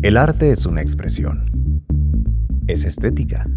El 0.00 0.16
arte 0.16 0.52
es 0.52 0.64
una 0.64 0.80
expresión. 0.80 1.82
Es 2.68 2.84
estética. 2.84 3.48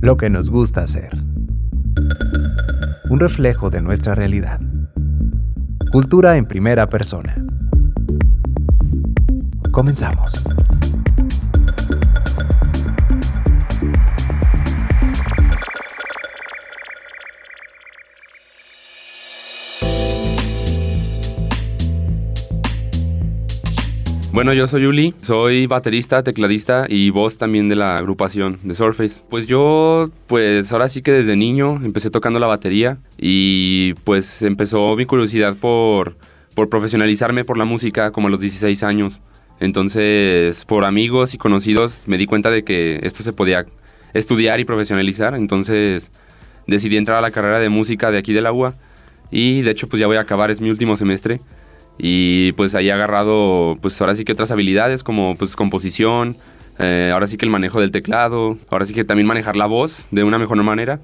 Lo 0.00 0.16
que 0.16 0.30
nos 0.30 0.48
gusta 0.48 0.82
hacer. 0.82 1.10
Un 3.10 3.20
reflejo 3.20 3.68
de 3.68 3.82
nuestra 3.82 4.14
realidad. 4.14 4.60
Cultura 5.92 6.38
en 6.38 6.46
primera 6.46 6.88
persona. 6.88 7.36
Comenzamos. 9.72 10.42
Bueno, 24.36 24.52
yo 24.52 24.66
soy 24.66 24.84
Uli, 24.84 25.14
soy 25.22 25.66
baterista, 25.66 26.22
tecladista 26.22 26.84
y 26.90 27.08
voz 27.08 27.38
también 27.38 27.70
de 27.70 27.76
la 27.76 27.96
agrupación 27.96 28.58
de 28.64 28.74
Surface. 28.74 29.24
Pues 29.30 29.46
yo, 29.46 30.10
pues 30.26 30.70
ahora 30.74 30.90
sí 30.90 31.00
que 31.00 31.10
desde 31.10 31.36
niño 31.36 31.80
empecé 31.82 32.10
tocando 32.10 32.38
la 32.38 32.46
batería 32.46 32.98
y 33.16 33.94
pues 34.04 34.42
empezó 34.42 34.94
mi 34.94 35.06
curiosidad 35.06 35.56
por, 35.56 36.18
por 36.54 36.68
profesionalizarme 36.68 37.44
por 37.44 37.56
la 37.56 37.64
música 37.64 38.10
como 38.10 38.28
a 38.28 38.30
los 38.30 38.40
16 38.40 38.82
años. 38.82 39.22
Entonces, 39.58 40.66
por 40.66 40.84
amigos 40.84 41.32
y 41.32 41.38
conocidos 41.38 42.04
me 42.06 42.18
di 42.18 42.26
cuenta 42.26 42.50
de 42.50 42.62
que 42.62 43.00
esto 43.04 43.22
se 43.22 43.32
podía 43.32 43.64
estudiar 44.12 44.60
y 44.60 44.66
profesionalizar. 44.66 45.34
Entonces, 45.34 46.10
decidí 46.66 46.98
entrar 46.98 47.16
a 47.16 47.22
la 47.22 47.30
carrera 47.30 47.58
de 47.58 47.70
música 47.70 48.10
de 48.10 48.18
aquí 48.18 48.34
de 48.34 48.42
la 48.42 48.52
UA 48.52 48.74
y 49.30 49.62
de 49.62 49.70
hecho 49.70 49.88
pues 49.88 49.98
ya 49.98 50.06
voy 50.06 50.18
a 50.18 50.20
acabar, 50.20 50.50
es 50.50 50.60
mi 50.60 50.68
último 50.68 50.94
semestre 50.98 51.40
y 51.98 52.52
pues 52.52 52.74
ahí 52.74 52.88
he 52.88 52.92
agarrado 52.92 53.78
pues 53.80 54.00
ahora 54.00 54.14
sí 54.14 54.24
que 54.24 54.32
otras 54.32 54.50
habilidades 54.50 55.02
como 55.02 55.36
pues 55.36 55.56
composición, 55.56 56.36
eh, 56.78 57.10
ahora 57.12 57.26
sí 57.26 57.36
que 57.36 57.46
el 57.46 57.50
manejo 57.50 57.80
del 57.80 57.90
teclado, 57.90 58.56
ahora 58.70 58.84
sí 58.84 58.92
que 58.92 59.04
también 59.04 59.26
manejar 59.26 59.56
la 59.56 59.66
voz 59.66 60.06
de 60.10 60.24
una 60.24 60.38
mejor 60.38 60.62
manera. 60.62 61.00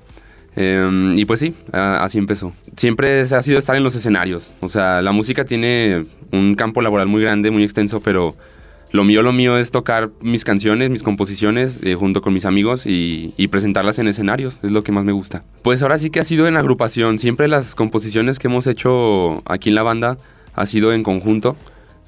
Em, 0.54 1.16
y 1.16 1.24
pues 1.24 1.40
sí, 1.40 1.54
así 1.72 2.18
empezó. 2.18 2.52
Siempre 2.76 3.22
ha 3.22 3.42
sido 3.42 3.58
estar 3.58 3.74
en 3.76 3.84
los 3.84 3.94
escenarios. 3.94 4.54
O 4.60 4.68
sea, 4.68 5.00
la 5.00 5.12
música 5.12 5.44
tiene 5.44 6.02
un 6.30 6.56
campo 6.56 6.82
laboral 6.82 7.06
muy 7.08 7.22
grande, 7.22 7.50
muy 7.50 7.64
extenso, 7.64 8.00
pero 8.00 8.34
lo 8.92 9.04
mío, 9.04 9.22
lo 9.22 9.32
mío 9.32 9.56
es 9.56 9.70
tocar 9.70 10.10
mis 10.20 10.44
canciones, 10.44 10.90
mis 10.90 11.02
composiciones 11.02 11.80
eh, 11.82 11.94
junto 11.94 12.20
con 12.20 12.34
mis 12.34 12.44
amigos 12.44 12.84
y, 12.84 13.32
y, 13.38 13.48
presentarlas 13.48 13.98
en 13.98 14.08
escenarios. 14.08 14.60
Es 14.62 14.70
lo 14.70 14.84
que 14.84 14.92
más 14.92 15.04
me 15.04 15.12
gusta. 15.12 15.42
Pues 15.62 15.82
ahora 15.82 15.98
sí 15.98 16.10
que 16.10 16.20
ha 16.20 16.24
sido 16.24 16.46
en 16.46 16.58
agrupación. 16.58 17.18
Siempre 17.18 17.48
las 17.48 17.74
composiciones 17.74 18.38
que 18.38 18.48
hemos 18.48 18.66
hecho 18.66 19.42
aquí 19.50 19.70
en 19.70 19.74
la 19.74 19.82
banda 19.82 20.18
ha 20.54 20.66
sido 20.66 20.92
en 20.92 21.02
conjunto. 21.02 21.56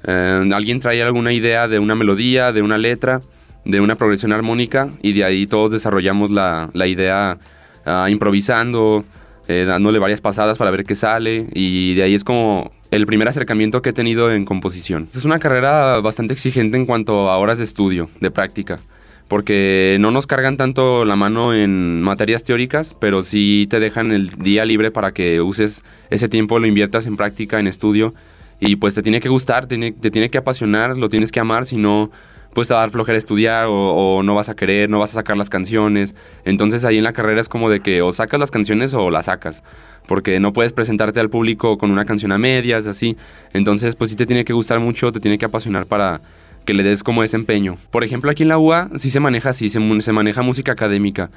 Eh, 0.05 0.49
alguien 0.53 0.79
trae 0.79 1.01
alguna 1.01 1.33
idea 1.33 1.67
de 1.67 1.79
una 1.79 1.95
melodía, 1.95 2.51
de 2.51 2.61
una 2.61 2.77
letra, 2.77 3.21
de 3.65 3.81
una 3.81 3.95
progresión 3.95 4.31
armónica 4.31 4.89
y 5.01 5.13
de 5.13 5.23
ahí 5.23 5.47
todos 5.47 5.71
desarrollamos 5.71 6.31
la, 6.31 6.69
la 6.73 6.87
idea 6.87 7.39
ah, 7.85 8.07
improvisando, 8.09 9.03
eh, 9.47 9.65
dándole 9.67 9.99
varias 9.99 10.21
pasadas 10.21 10.57
para 10.57 10.71
ver 10.71 10.85
qué 10.85 10.95
sale 10.95 11.47
y 11.53 11.95
de 11.95 12.03
ahí 12.03 12.13
es 12.13 12.23
como 12.23 12.71
el 12.91 13.05
primer 13.05 13.27
acercamiento 13.27 13.81
que 13.81 13.89
he 13.89 13.93
tenido 13.93 14.31
en 14.31 14.45
composición. 14.45 15.07
Es 15.13 15.25
una 15.25 15.39
carrera 15.39 15.99
bastante 15.99 16.33
exigente 16.33 16.77
en 16.77 16.85
cuanto 16.85 17.29
a 17.29 17.37
horas 17.37 17.57
de 17.57 17.63
estudio, 17.63 18.09
de 18.21 18.31
práctica, 18.31 18.79
porque 19.27 19.97
no 19.99 20.11
nos 20.11 20.27
cargan 20.27 20.57
tanto 20.57 21.03
la 21.03 21.15
mano 21.15 21.53
en 21.53 22.01
materias 22.01 22.43
teóricas, 22.43 22.95
pero 22.99 23.23
sí 23.23 23.67
te 23.69 23.79
dejan 23.79 24.11
el 24.11 24.29
día 24.29 24.65
libre 24.65 24.91
para 24.91 25.11
que 25.11 25.41
uses 25.41 25.83
ese 26.11 26.29
tiempo, 26.29 26.59
lo 26.59 26.67
inviertas 26.67 27.07
en 27.07 27.17
práctica, 27.17 27.59
en 27.59 27.67
estudio 27.67 28.13
y 28.59 28.75
pues 28.77 28.95
te 28.95 29.01
tiene 29.01 29.19
que 29.19 29.29
gustar, 29.29 29.67
te, 29.67 29.77
tiene 29.91 30.29
que 30.29 30.37
apasionar, 30.37 30.97
lo 30.97 31.09
tienes 31.09 31.31
que 31.31 31.39
amar, 31.39 31.65
si 31.65 31.77
no 31.77 32.11
pues 32.53 32.69
te 32.69 32.73
va 32.73 32.79
a 32.79 32.83
dar 32.83 32.89
flojera 32.89 33.17
estudiar 33.17 33.65
o, 33.69 34.23
no 34.23 34.33
vas 34.33 34.47
a 34.47 34.55
querer, 34.55 34.89
no 34.89 34.97
vas 34.97 35.11
a 35.11 35.15
sacar 35.15 35.35
las 35.35 35.49
canciones. 35.49 36.15
Entonces 36.45 36.85
ahí 36.85 36.97
en 36.97 37.03
la 37.03 37.11
carrera 37.11 37.41
es 37.41 37.49
como 37.49 37.69
de 37.69 37.81
que 37.81 38.01
o 38.01 38.13
sacas 38.13 38.39
las 38.39 38.49
canciones 38.49 38.93
o 38.93 39.09
las 39.09 39.25
sacas, 39.25 39.61
porque 40.07 40.39
no 40.39 40.53
puedes 40.53 40.71
presentarte 40.71 41.19
al 41.19 41.29
público 41.29 41.77
con 41.77 41.91
una 41.91 42.05
canción 42.05 42.31
a 42.31 42.37
medias, 42.37 42.87
así. 42.87 43.17
Entonces 43.51 43.97
pues 43.97 44.09
sí 44.09 44.15
te 44.15 44.25
tiene 44.25 44.45
que 44.45 44.53
gustar 44.53 44.79
mucho, 44.79 45.11
te 45.11 45.19
tiene 45.19 45.37
que 45.37 45.43
apasionar 45.43 45.85
para 45.85 46.21
que 46.63 46.73
le 46.73 46.83
des 46.83 47.03
como 47.03 47.23
ese 47.23 47.35
empeño. 47.35 47.75
Por 47.91 48.05
ejemplo 48.05 48.31
aquí 48.31 48.43
en 48.43 48.49
la 48.49 48.57
UA 48.57 48.91
sí 48.99 49.09
se 49.09 49.19
maneja 49.19 49.49
así, 49.49 49.67
se, 49.67 49.81
se 50.01 50.11
maneja 50.13 50.41
música 50.41 50.71
académica, 50.71 51.29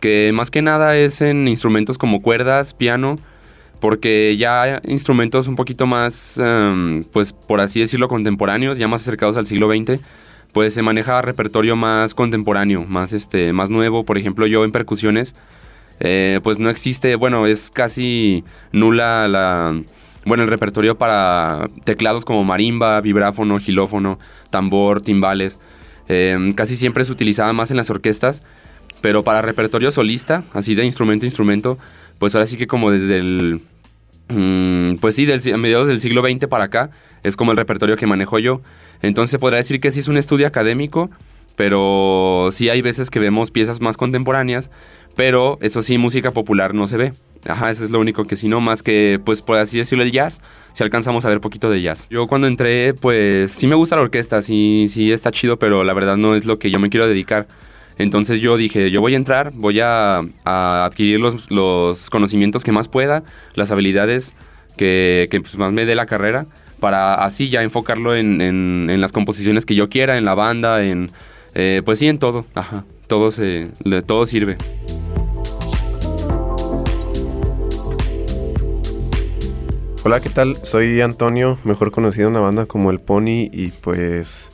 que 0.00 0.30
más 0.32 0.50
que 0.50 0.62
nada 0.62 0.96
es 0.96 1.20
en 1.20 1.48
instrumentos 1.48 1.98
como 1.98 2.22
cuerdas, 2.22 2.72
piano, 2.72 3.18
porque 3.82 4.36
ya 4.38 4.80
instrumentos 4.86 5.48
un 5.48 5.56
poquito 5.56 5.88
más, 5.88 6.38
em, 6.38 7.02
pues 7.02 7.32
por 7.32 7.60
así 7.60 7.80
decirlo, 7.80 8.06
contemporáneos, 8.06 8.78
ya 8.78 8.86
más 8.86 9.02
acercados 9.02 9.36
al 9.36 9.48
siglo 9.48 9.68
XX, 9.68 9.98
pues 10.52 10.72
se 10.72 10.82
maneja 10.82 11.20
repertorio 11.20 11.74
más 11.74 12.14
contemporáneo, 12.14 12.84
más, 12.84 13.12
este, 13.12 13.52
más 13.52 13.70
nuevo. 13.70 14.04
Por 14.04 14.18
ejemplo, 14.18 14.46
yo 14.46 14.62
en 14.64 14.70
percusiones, 14.70 15.34
eh, 15.98 16.38
pues 16.44 16.60
no 16.60 16.70
existe, 16.70 17.16
bueno, 17.16 17.44
es 17.48 17.72
casi 17.72 18.44
nula 18.70 19.26
la, 19.26 19.82
bueno, 20.26 20.44
el 20.44 20.48
repertorio 20.48 20.96
para 20.96 21.68
teclados 21.82 22.24
como 22.24 22.44
marimba, 22.44 23.00
vibráfono, 23.00 23.58
gilófono, 23.58 24.20
tambor, 24.50 25.00
timbales. 25.00 25.58
Em, 26.06 26.52
casi 26.52 26.76
siempre 26.76 27.04
se 27.04 27.10
utilizaba 27.10 27.52
más 27.52 27.72
en 27.72 27.78
las 27.78 27.90
orquestas, 27.90 28.44
pero 29.00 29.24
para 29.24 29.42
repertorio 29.42 29.90
solista, 29.90 30.44
así 30.52 30.76
de 30.76 30.84
instrumento 30.84 31.24
a 31.24 31.26
instrumento, 31.26 31.78
pues 32.22 32.36
ahora 32.36 32.46
sí 32.46 32.56
que 32.56 32.68
como 32.68 32.92
desde 32.92 33.16
el 33.16 33.60
Mm, 34.28 34.96
pues 34.96 35.14
sí, 35.14 35.28
a 35.30 35.56
mediados 35.58 35.88
del 35.88 36.00
siglo 36.00 36.22
XX 36.22 36.46
para 36.46 36.64
acá 36.64 36.90
es 37.22 37.36
como 37.36 37.52
el 37.52 37.58
repertorio 37.58 37.96
que 37.96 38.06
manejo 38.06 38.38
yo. 38.38 38.62
Entonces 39.02 39.38
podría 39.38 39.58
decir 39.58 39.80
que 39.80 39.90
sí 39.90 40.00
es 40.00 40.08
un 40.08 40.16
estudio 40.16 40.46
académico, 40.46 41.10
pero 41.56 42.48
sí 42.52 42.68
hay 42.68 42.82
veces 42.82 43.10
que 43.10 43.18
vemos 43.18 43.50
piezas 43.50 43.80
más 43.80 43.96
contemporáneas, 43.96 44.70
pero 45.16 45.58
eso 45.60 45.82
sí, 45.82 45.98
música 45.98 46.30
popular 46.30 46.72
no 46.72 46.86
se 46.86 46.96
ve. 46.96 47.12
Ajá, 47.46 47.70
eso 47.70 47.84
es 47.84 47.90
lo 47.90 47.98
único 47.98 48.24
que 48.24 48.36
sí, 48.36 48.48
no 48.48 48.60
más 48.60 48.82
que, 48.82 49.20
pues 49.24 49.42
por 49.42 49.58
así 49.58 49.76
decirlo, 49.76 50.04
el 50.04 50.12
jazz, 50.12 50.40
si 50.72 50.84
alcanzamos 50.84 51.24
a 51.24 51.28
ver 51.28 51.40
poquito 51.40 51.68
de 51.68 51.82
jazz. 51.82 52.08
Yo 52.08 52.28
cuando 52.28 52.46
entré, 52.46 52.94
pues 52.94 53.50
sí 53.50 53.66
me 53.66 53.74
gusta 53.74 53.96
la 53.96 54.02
orquesta, 54.02 54.40
sí, 54.40 54.86
sí 54.88 55.12
está 55.12 55.32
chido, 55.32 55.58
pero 55.58 55.82
la 55.82 55.92
verdad 55.92 56.16
no 56.16 56.36
es 56.36 56.46
lo 56.46 56.58
que 56.58 56.70
yo 56.70 56.78
me 56.78 56.88
quiero 56.88 57.08
dedicar. 57.08 57.48
Entonces 57.98 58.40
yo 58.40 58.56
dije, 58.56 58.90
yo 58.90 59.00
voy 59.00 59.14
a 59.14 59.16
entrar, 59.16 59.52
voy 59.54 59.80
a, 59.80 60.22
adquirir 60.44 61.20
los, 61.20 62.10
conocimientos 62.10 62.64
que 62.64 62.72
más 62.72 62.88
pueda, 62.88 63.24
las 63.54 63.70
habilidades 63.70 64.34
que, 64.76 65.28
pues, 65.30 65.56
más 65.58 65.72
me 65.72 65.86
dé 65.86 65.94
la 65.94 66.06
carrera, 66.06 66.46
para 66.80 67.14
así 67.14 67.48
ya 67.48 67.62
enfocarlo 67.62 68.16
en, 68.16 69.00
las 69.00 69.12
composiciones 69.12 69.66
que 69.66 69.74
yo 69.74 69.88
quiera, 69.88 70.16
en 70.16 70.24
la 70.24 70.34
banda, 70.34 70.84
en, 70.84 71.10
eh, 71.54 71.82
pues 71.84 71.98
sí, 71.98 72.08
en 72.08 72.18
todo, 72.18 72.46
ajá, 72.54 72.84
todo, 73.06 73.30
se, 73.30 73.68
todo 74.06 74.26
sirve. 74.26 74.56
Hola, 80.04 80.18
¿qué 80.18 80.30
tal? 80.30 80.56
Soy 80.56 81.00
Antonio, 81.00 81.58
mejor 81.62 81.92
conocido 81.92 82.26
en 82.26 82.34
la 82.34 82.40
banda 82.40 82.66
como 82.66 82.90
El 82.90 82.98
Pony 82.98 83.48
y 83.52 83.68
pues 83.80 84.51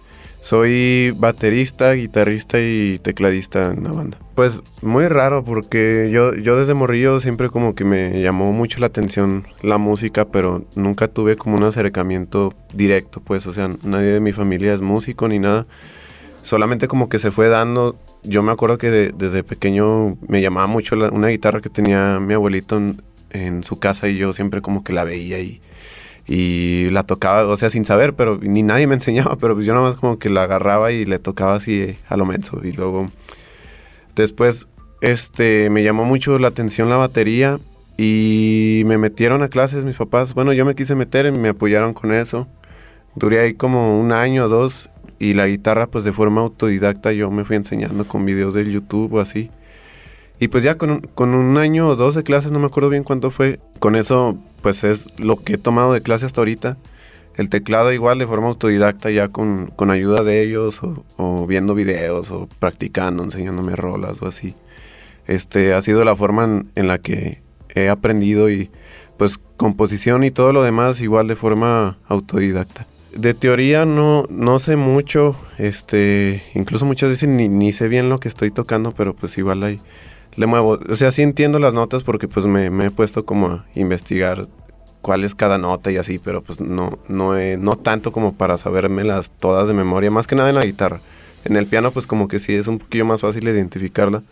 soy 0.48 1.10
baterista, 1.10 1.92
guitarrista 1.92 2.59
y 2.59 2.98
tecladista 3.00 3.70
en 3.70 3.84
la 3.84 3.92
banda. 3.92 4.16
Pues 4.34 4.62
muy 4.81 5.06
raro 5.06 5.44
porque 5.44 6.09
yo, 6.10 6.34
yo 6.34 6.59
desde 6.59 6.72
morrillo 6.72 7.20
siempre 7.20 7.50
como 7.50 7.75
que 7.75 7.84
me 7.84 8.22
llamó 8.22 8.50
mucho 8.54 8.81
la 8.81 8.86
atención 8.86 9.47
la 9.60 9.76
música, 9.76 10.25
pero 10.25 10.64
nunca 10.75 11.06
tuve 11.06 11.36
como 11.36 11.56
un 11.56 11.64
acercamiento 11.64 12.54
directo, 12.72 13.20
pues, 13.20 13.47
o 13.47 13.53
sea, 13.53 13.70
nadie 13.82 14.06
de 14.09 14.20
mi 14.20 14.32
familia 14.32 14.72
es 14.72 14.81
músico 14.81 15.28
ni 15.28 15.38
nada. 15.38 15.66
Solamente 16.42 16.88
como 16.88 17.10
que 17.10 17.19
se 17.19 17.30
fue 17.30 17.48
dando. 17.48 17.98
Yo 18.22 18.42
me 18.42 18.50
acuerdo 18.50 18.78
que 18.78 18.91
desde 18.91 19.44
pequeño 19.44 20.16
me 20.28 20.41
llamaba 20.41 20.66
mucho 20.66 20.97
una 21.12 21.28
guitarra 21.28 21.60
que 21.60 21.69
tenía 21.69 22.20
mi 22.20 22.32
abuelito 22.32 22.78
en, 22.78 23.03
en 23.32 23.65
su 23.65 23.78
casa 23.78 24.09
y 24.09 24.16
yo 24.16 24.32
siempre 24.32 24.62
como 24.62 24.82
que 24.82 24.94
la 24.94 25.04
veía 25.04 25.41
y 25.41 25.60
y 26.28 26.91
la 26.91 27.05
tocaba, 27.05 27.47
o 27.49 27.56
sea, 27.56 27.71
sin 27.71 27.87
saber, 27.87 28.15
pero 28.15 28.39
ni 28.41 28.62
nadie 28.62 28.87
me 28.87 28.94
enseñaba, 28.94 29.37
pero 29.41 29.55
pues 29.55 29.65
yo 29.65 29.72
nada 29.72 29.89
más 29.89 29.97
como 29.97 30.19
que 30.19 30.28
la 30.28 30.43
agarraba 30.43 30.92
y 30.92 31.07
le 31.07 31.19
tocaba 31.19 31.54
así 31.54 31.97
a 32.07 32.19
lo 32.19 32.27
menso. 32.27 32.60
Y 32.63 32.72
luego, 32.72 33.10
después, 34.15 34.66
este, 35.01 35.71
me 35.71 35.83
llamó 35.83 36.04
mucho 36.04 36.39
la 36.39 36.48
atención 36.48 36.91
la 36.91 36.98
batería 36.98 37.59
y 37.97 38.83
me 38.84 38.98
metieron 38.98 39.42
a 39.42 39.48
clases 39.48 39.86
mis 39.86 39.97
papás. 39.97 40.34
Bueno, 40.34 40.53
yo 40.53 40.66
me 40.66 40.75
quise 40.75 40.95
meter 40.95 41.25
y 41.27 41.33
me 41.33 41.48
apoyaron 41.48 41.95
con 41.95 42.13
eso. 42.13 42.47
Duré 43.15 43.41
ahí 43.41 43.54
como 43.54 43.98
un 43.98 44.13
año 44.13 44.45
o 44.45 44.48
dos 44.48 44.91
y 45.19 45.33
la 45.33 45.47
guitarra 45.47 45.86
pues 45.86 46.04
de 46.04 46.13
forma 46.13 46.42
autodidacta 46.42 47.10
yo 47.13 47.31
me 47.31 47.45
fui 47.45 47.57
enseñando 47.57 48.07
con 48.07 48.27
videos 48.27 48.53
de 48.53 48.71
YouTube 48.71 49.15
o 49.15 49.21
así. 49.21 49.51
Y 50.39 50.48
pues 50.48 50.63
ya 50.63 50.77
con 50.77 50.91
un, 50.91 51.01
con 51.01 51.31
un 51.31 51.57
año 51.57 51.89
o 51.89 51.97
dos 51.97 52.15
de 52.15 52.22
clases, 52.22 52.53
no 52.53 52.60
me 52.60 52.66
acuerdo 52.66 52.91
bien 52.91 53.03
cuánto 53.03 53.31
fue, 53.31 53.59
con 53.81 53.97
eso 53.97 54.39
pues 54.60 54.84
es 54.84 55.07
lo 55.19 55.37
que 55.37 55.55
he 55.55 55.59
tomado 55.59 55.93
de 55.93 56.01
clase 56.01 56.27
hasta 56.27 56.41
ahorita. 56.41 56.77
El 57.37 57.51
teclado 57.51 57.93
igual 57.93 58.19
de 58.19 58.27
forma 58.27 58.49
autodidacta 58.49 59.10
ya 59.10 59.28
con, 59.28 59.72
ayuda 59.91 60.25
de 60.25 60.43
ellos 60.43 60.81
o, 61.16 61.47
viendo 61.47 61.75
videos 61.75 62.31
o 62.33 62.49
practicando, 62.59 63.22
enseñándome 63.22 63.77
rolas 63.77 64.21
o 64.22 64.27
así. 64.27 64.55
Este 65.27 65.72
ha 65.72 65.83
sido 65.83 66.05
la 66.05 66.16
forma 66.16 66.65
en, 66.75 66.89
la 66.89 66.99
que 66.99 67.43
he 67.75 67.89
aprendido 67.89 68.51
y 68.51 68.71
pues 69.16 69.39
composición 69.57 70.25
y 70.25 70.31
todo 70.31 70.53
lo 70.53 70.63
demás 70.63 71.01
igual 71.01 71.28
de 71.28 71.37
forma 71.37 71.99
autodidacta. 72.09 72.87
De 73.15 73.34
teoría 73.34 73.84
no, 73.87 74.25
no 74.31 74.59
sé 74.59 74.77
mucho, 74.77 75.37
este, 75.59 76.43
incluso 76.55 76.87
muchas 76.87 77.10
veces 77.10 77.28
ni, 77.28 77.49
ni 77.49 77.72
sé 77.72 77.89
bien 77.89 78.09
lo 78.09 78.21
que 78.21 78.28
estoy 78.28 78.51
tocando, 78.51 78.93
pero 78.93 79.15
pues 79.15 79.39
igual 79.39 79.63
ahí 79.63 79.81
le 80.36 80.47
muevo. 80.47 80.78
O 80.89 80.95
sea, 80.95 81.10
sí 81.10 81.22
entiendo 81.22 81.59
las 81.59 81.75
notas 81.75 82.03
porque 82.03 82.28
pues 82.28 82.47
me, 82.47 82.71
me 82.71 82.86
he 82.86 82.91
puesto 82.91 83.25
como 83.25 83.47
a 83.48 83.66
investigar 83.75 84.48
cuál 85.03 85.25
es 85.25 85.34
cada 85.34 85.59
nota 85.59 85.91
y 85.91 85.97
así, 85.97 86.19
pero 86.19 86.42
pues 86.42 86.60
no, 86.60 86.98
no, 87.09 87.34
no 87.34 87.77
tanto 87.77 88.13
como 88.13 88.34
para 88.34 88.59
sabérmelas 88.59 89.30
todas 89.30 89.69
de 89.69 89.75
memoria, 89.75 90.10
más 90.10 90.27
que 90.27 90.36
nada 90.36 90.48
en 90.48 90.57
la 90.57 90.65
guitarra. 90.65 91.01
En 91.45 91.57
el 91.57 91.66
piano 91.66 91.92
pues 91.92 92.07
como 92.07 92.28
que 92.28 92.41
sí 92.41 92.54
es 92.54 92.66
un 92.66 92.78
poquillo 92.78 93.04
más 93.04 93.21
fácil 93.21 93.47
identificarla, 93.48 94.22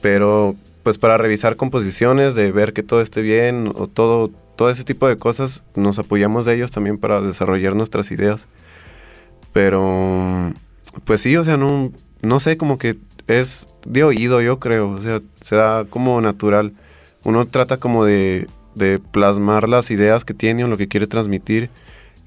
pero 0.00 0.56
pues 0.82 0.98
para 0.98 1.18
revisar 1.18 1.56
composiciones, 1.56 2.34
de 2.34 2.52
ver 2.52 2.72
que 2.72 2.82
todo 2.82 3.02
esté 3.02 3.20
bien 3.20 3.72
o 3.74 3.86
todo, 3.86 4.30
todo 4.56 4.70
ese 4.70 4.84
tipo 4.84 5.06
de 5.06 5.16
cosas, 5.16 5.62
nos 5.74 5.98
apoyamos 5.98 6.46
de 6.46 6.54
ellos 6.54 6.70
también 6.70 6.98
para 6.98 7.20
desarrollar 7.20 7.74
nuestras 7.74 8.10
ideas. 8.10 8.46
Pero 9.52 10.54
pues 11.04 11.20
sí, 11.20 11.36
o 11.36 11.44
sea, 11.44 11.56
no, 11.56 11.92
no 12.22 12.40
sé, 12.40 12.56
como 12.56 12.78
que 12.78 12.96
es 13.38 13.68
de 13.86 14.04
oído, 14.04 14.40
yo 14.40 14.58
creo, 14.58 14.90
o 14.90 15.02
sea, 15.02 15.20
se 15.42 15.56
da 15.56 15.84
como 15.84 16.20
natural. 16.20 16.72
Uno 17.22 17.46
trata 17.46 17.76
como 17.76 18.04
de, 18.04 18.48
de 18.74 18.98
plasmar 18.98 19.68
las 19.68 19.90
ideas 19.90 20.24
que 20.24 20.34
tiene 20.34 20.64
o 20.64 20.68
lo 20.68 20.76
que 20.76 20.88
quiere 20.88 21.06
transmitir 21.06 21.70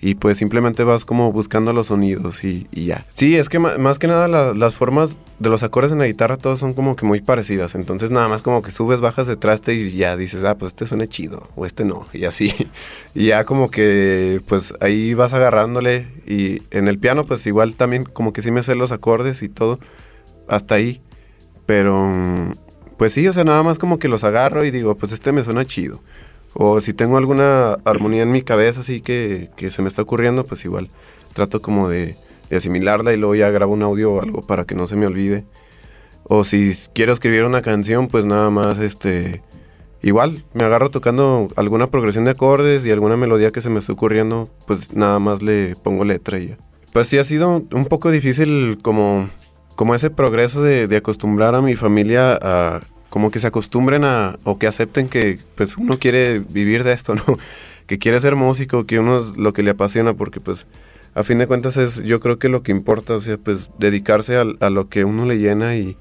y 0.03 0.15
pues 0.15 0.37
simplemente 0.37 0.83
vas 0.83 1.05
como 1.05 1.31
buscando 1.31 1.71
los 1.71 1.87
sonidos 1.87 2.43
y, 2.43 2.67
ya. 2.73 3.05
Sí, 3.09 3.37
es 3.37 3.47
que 3.47 3.57
más, 3.57 3.99
que 3.99 4.07
nada 4.07 4.27
las 4.53 4.75
formas 4.75 5.15
de 5.39 5.49
los 5.49 5.63
acordes 5.63 5.93
en 5.93 5.99
la 5.99 6.07
guitarra 6.07 6.35
todos 6.35 6.59
son 6.59 6.73
como 6.73 6.97
que 6.97 7.05
muy 7.05 7.21
parecidas, 7.21 7.73
entonces 7.73 8.11
nada 8.11 8.27
más 8.27 8.41
como 8.41 8.61
que 8.61 8.71
subes, 8.71 8.99
bajas 8.99 9.27
de 9.27 9.37
traste 9.37 9.73
y 9.73 9.91
ya 9.95 10.17
dices, 10.17 10.43
ah, 10.43 10.57
pues 10.57 10.73
este 10.73 10.87
suena 10.87 11.07
chido 11.07 11.47
o 11.55 11.65
este 11.65 11.85
no, 11.85 12.07
y 12.11 12.25
así. 12.25 12.53
y 13.15 13.27
ya 13.27 13.45
como 13.45 13.71
que 13.71 14.41
pues 14.45 14.73
ahí 14.81 15.13
vas 15.13 15.31
agarrándole 15.31 16.07
y 16.27 16.63
en 16.71 16.89
el 16.89 16.99
piano 16.99 17.25
pues 17.25 17.47
igual 17.47 17.75
también 17.75 18.03
como 18.03 18.33
que 18.33 18.41
sí 18.41 18.51
me 18.51 18.61
sé 18.61 18.75
los 18.75 18.91
acordes 18.91 19.41
y 19.41 19.47
todo, 19.47 19.79
hasta 20.47 20.75
ahí, 20.75 21.01
pero 21.65 22.11
pues 22.97 23.13
sí, 23.13 23.27
o 23.27 23.33
sea, 23.33 23.43
nada 23.43 23.63
más 23.63 23.79
como 23.79 23.99
que 23.99 24.07
los 24.07 24.23
agarro 24.23 24.63
y 24.65 24.71
digo, 24.71 24.95
pues 24.95 25.11
este 25.11 25.31
me 25.31 25.43
suena 25.43 25.65
chido. 25.65 26.01
O 26.53 26.81
si 26.81 26.93
tengo 26.93 27.17
alguna 27.17 27.73
armonía 27.85 28.23
en 28.23 28.31
mi 28.31 28.43
cabeza 28.43 28.81
así 28.81 29.01
que, 29.01 29.49
que 29.55 29.69
se 29.69 29.81
me 29.81 29.87
está 29.87 30.03
ocurriendo, 30.03 30.45
pues 30.45 30.63
igual 30.65 30.89
trato 31.33 31.61
como 31.61 31.89
de, 31.89 32.15
asimilarla 32.55 33.13
y 33.13 33.17
luego 33.17 33.35
ya 33.35 33.49
grabo 33.49 33.73
un 33.73 33.83
audio 33.83 34.13
o 34.13 34.21
algo 34.21 34.41
para 34.41 34.65
que 34.65 34.75
no 34.75 34.87
se 34.87 34.95
me 34.95 35.07
olvide. 35.07 35.45
O 36.23 36.43
si 36.43 36.73
quiero 36.93 37.13
escribir 37.13 37.43
una 37.43 37.61
canción, 37.61 38.07
pues 38.07 38.25
nada 38.25 38.49
más 38.49 38.79
este... 38.79 39.41
Igual, 40.01 40.43
me 40.53 40.65
agarro 40.65 40.91
tocando 40.91 41.47
alguna 41.55 41.89
progresión 41.89 42.25
de 42.25 42.31
acordes 42.31 42.85
y 42.85 42.91
alguna 42.91 43.15
melodía 43.15 43.51
que 43.51 43.61
se 43.61 43.69
me 43.69 43.79
está 43.79 43.93
ocurriendo, 43.93 44.49
pues 44.67 44.91
nada 44.93 45.17
más 45.19 45.41
le 45.41 45.77
pongo 45.77 46.03
letra 46.03 46.39
y 46.39 46.49
ya. 46.49 46.57
Pues 46.91 47.07
sí 47.07 47.17
ha 47.17 47.23
sido 47.23 47.63
un 47.71 47.85
poco 47.85 48.11
difícil 48.11 48.79
como, 48.81 49.29
como 49.75 49.95
ese 49.95 50.09
progreso 50.09 50.61
de, 50.61 50.87
de 50.87 50.97
acostumbrar 50.97 51.55
a 51.55 51.61
mi 51.61 51.75
familia 51.75 52.37
a, 52.41 52.81
como 53.09 53.29
que 53.29 53.39
se 53.39 53.47
acostumbren 53.47 54.05
a, 54.05 54.37
o 54.43 54.57
que 54.57 54.65
acepten 54.65 55.07
que 55.07 55.37
pues 55.55 55.77
uno 55.77 55.99
quiere 55.99 56.39
vivir 56.39 56.83
de 56.83 56.93
esto, 56.93 57.13
¿no? 57.27 57.37
Que 57.85 57.99
quiere 57.99 58.19
ser 58.19 58.35
músico, 58.35 58.87
que 58.87 58.97
uno 58.99 59.19
es 59.19 59.37
lo 59.37 59.53
que 59.53 59.61
le 59.61 59.69
apasiona, 59.69 60.15
porque 60.15 60.39
pues 60.39 60.65
a 61.13 61.23
fin 61.23 61.37
de 61.37 61.45
cuentas 61.45 61.77
es 61.77 62.03
yo 62.03 62.19
creo 62.19 62.39
que 62.39 62.49
lo 62.49 62.63
que 62.63 62.71
importa, 62.71 63.15
o 63.15 63.21
sea, 63.21 63.37
pues 63.37 63.69
dedicarse 63.77 64.37
a, 64.37 64.69
lo 64.71 64.89
que 64.89 65.05
uno 65.05 65.25
le 65.25 65.37
llena 65.37 65.75
y, 65.75 65.95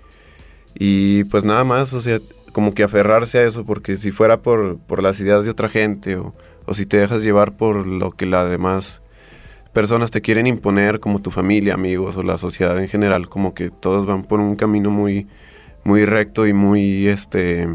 y 0.74 1.24
pues 1.24 1.44
nada 1.44 1.64
más, 1.64 1.92
o 1.92 2.00
sea, 2.00 2.18
como 2.52 2.72
que 2.72 2.82
aferrarse 2.82 3.40
a 3.40 3.42
eso, 3.42 3.66
porque 3.66 3.96
si 3.96 4.10
fuera 4.10 4.40
por, 4.40 4.78
por 4.78 5.02
las 5.02 5.20
ideas 5.20 5.44
de 5.44 5.50
otra 5.50 5.68
gente 5.68 6.16
o, 6.16 6.34
o 6.64 6.72
si 6.72 6.86
te 6.86 6.96
dejas 6.96 7.22
llevar 7.22 7.58
por 7.58 7.86
lo 7.86 8.12
que 8.12 8.24
las 8.24 8.48
demás 8.48 9.01
personas 9.72 10.10
te 10.10 10.20
quieren 10.20 10.46
imponer, 10.46 11.00
como 11.00 11.20
tu 11.20 11.30
familia, 11.30 11.74
amigos 11.74 12.16
o 12.16 12.22
la 12.22 12.38
sociedad 12.38 12.78
en 12.78 12.88
general, 12.88 13.28
como 13.28 13.54
que 13.54 13.70
todos 13.70 14.06
van 14.06 14.24
por 14.24 14.40
un 14.40 14.56
camino 14.56 14.90
muy 14.90 15.26
muy 15.84 16.04
recto 16.04 16.46
y 16.46 16.52
muy, 16.52 17.08
este, 17.08 17.68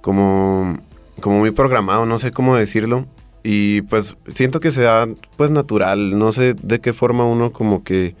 como, 0.00 0.78
como 1.20 1.38
muy 1.38 1.50
programado, 1.50 2.06
no 2.06 2.18
sé 2.18 2.30
cómo 2.30 2.56
decirlo. 2.56 3.06
Y 3.42 3.82
pues 3.82 4.16
siento 4.28 4.60
que 4.60 4.70
sea 4.70 5.08
pues 5.36 5.50
natural, 5.50 6.18
no 6.18 6.30
sé 6.32 6.54
de 6.54 6.80
qué 6.80 6.92
forma 6.92 7.24
uno 7.24 7.52
como 7.52 7.82
que 7.84 8.14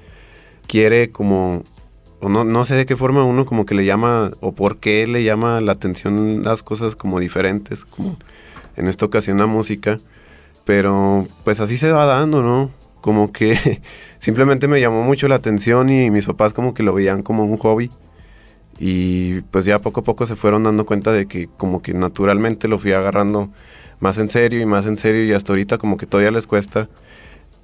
quiere 0.66 1.10
como, 1.10 1.64
o 2.20 2.30
no, 2.30 2.44
no 2.44 2.64
sé 2.64 2.74
de 2.74 2.86
qué 2.86 2.96
forma 2.96 3.24
uno 3.24 3.44
como 3.44 3.66
que 3.66 3.74
le 3.74 3.84
llama, 3.84 4.30
o 4.40 4.52
por 4.52 4.78
qué 4.78 5.06
le 5.06 5.22
llama 5.22 5.60
la 5.60 5.72
atención 5.72 6.42
las 6.42 6.62
cosas 6.62 6.96
como 6.96 7.20
diferentes, 7.20 7.84
como 7.84 8.16
en 8.76 8.88
esta 8.88 9.04
ocasión 9.04 9.38
la 9.38 9.46
música. 9.46 9.98
Pero 10.70 11.26
pues 11.42 11.58
así 11.58 11.76
se 11.76 11.90
va 11.90 12.06
dando, 12.06 12.44
¿no? 12.44 12.70
Como 13.00 13.32
que 13.32 13.82
simplemente 14.20 14.68
me 14.68 14.80
llamó 14.80 15.02
mucho 15.02 15.26
la 15.26 15.34
atención 15.34 15.90
y 15.90 16.12
mis 16.12 16.26
papás 16.26 16.52
como 16.52 16.74
que 16.74 16.84
lo 16.84 16.94
veían 16.94 17.24
como 17.24 17.42
un 17.42 17.56
hobby. 17.56 17.90
Y 18.78 19.40
pues 19.50 19.64
ya 19.64 19.80
poco 19.80 20.02
a 20.02 20.04
poco 20.04 20.28
se 20.28 20.36
fueron 20.36 20.62
dando 20.62 20.86
cuenta 20.86 21.10
de 21.10 21.26
que 21.26 21.48
como 21.56 21.82
que 21.82 21.92
naturalmente 21.92 22.68
lo 22.68 22.78
fui 22.78 22.92
agarrando 22.92 23.50
más 23.98 24.16
en 24.18 24.28
serio 24.28 24.60
y 24.60 24.64
más 24.64 24.86
en 24.86 24.96
serio 24.96 25.24
y 25.24 25.32
hasta 25.32 25.50
ahorita 25.50 25.76
como 25.76 25.96
que 25.96 26.06
todavía 26.06 26.30
les 26.30 26.46
cuesta. 26.46 26.88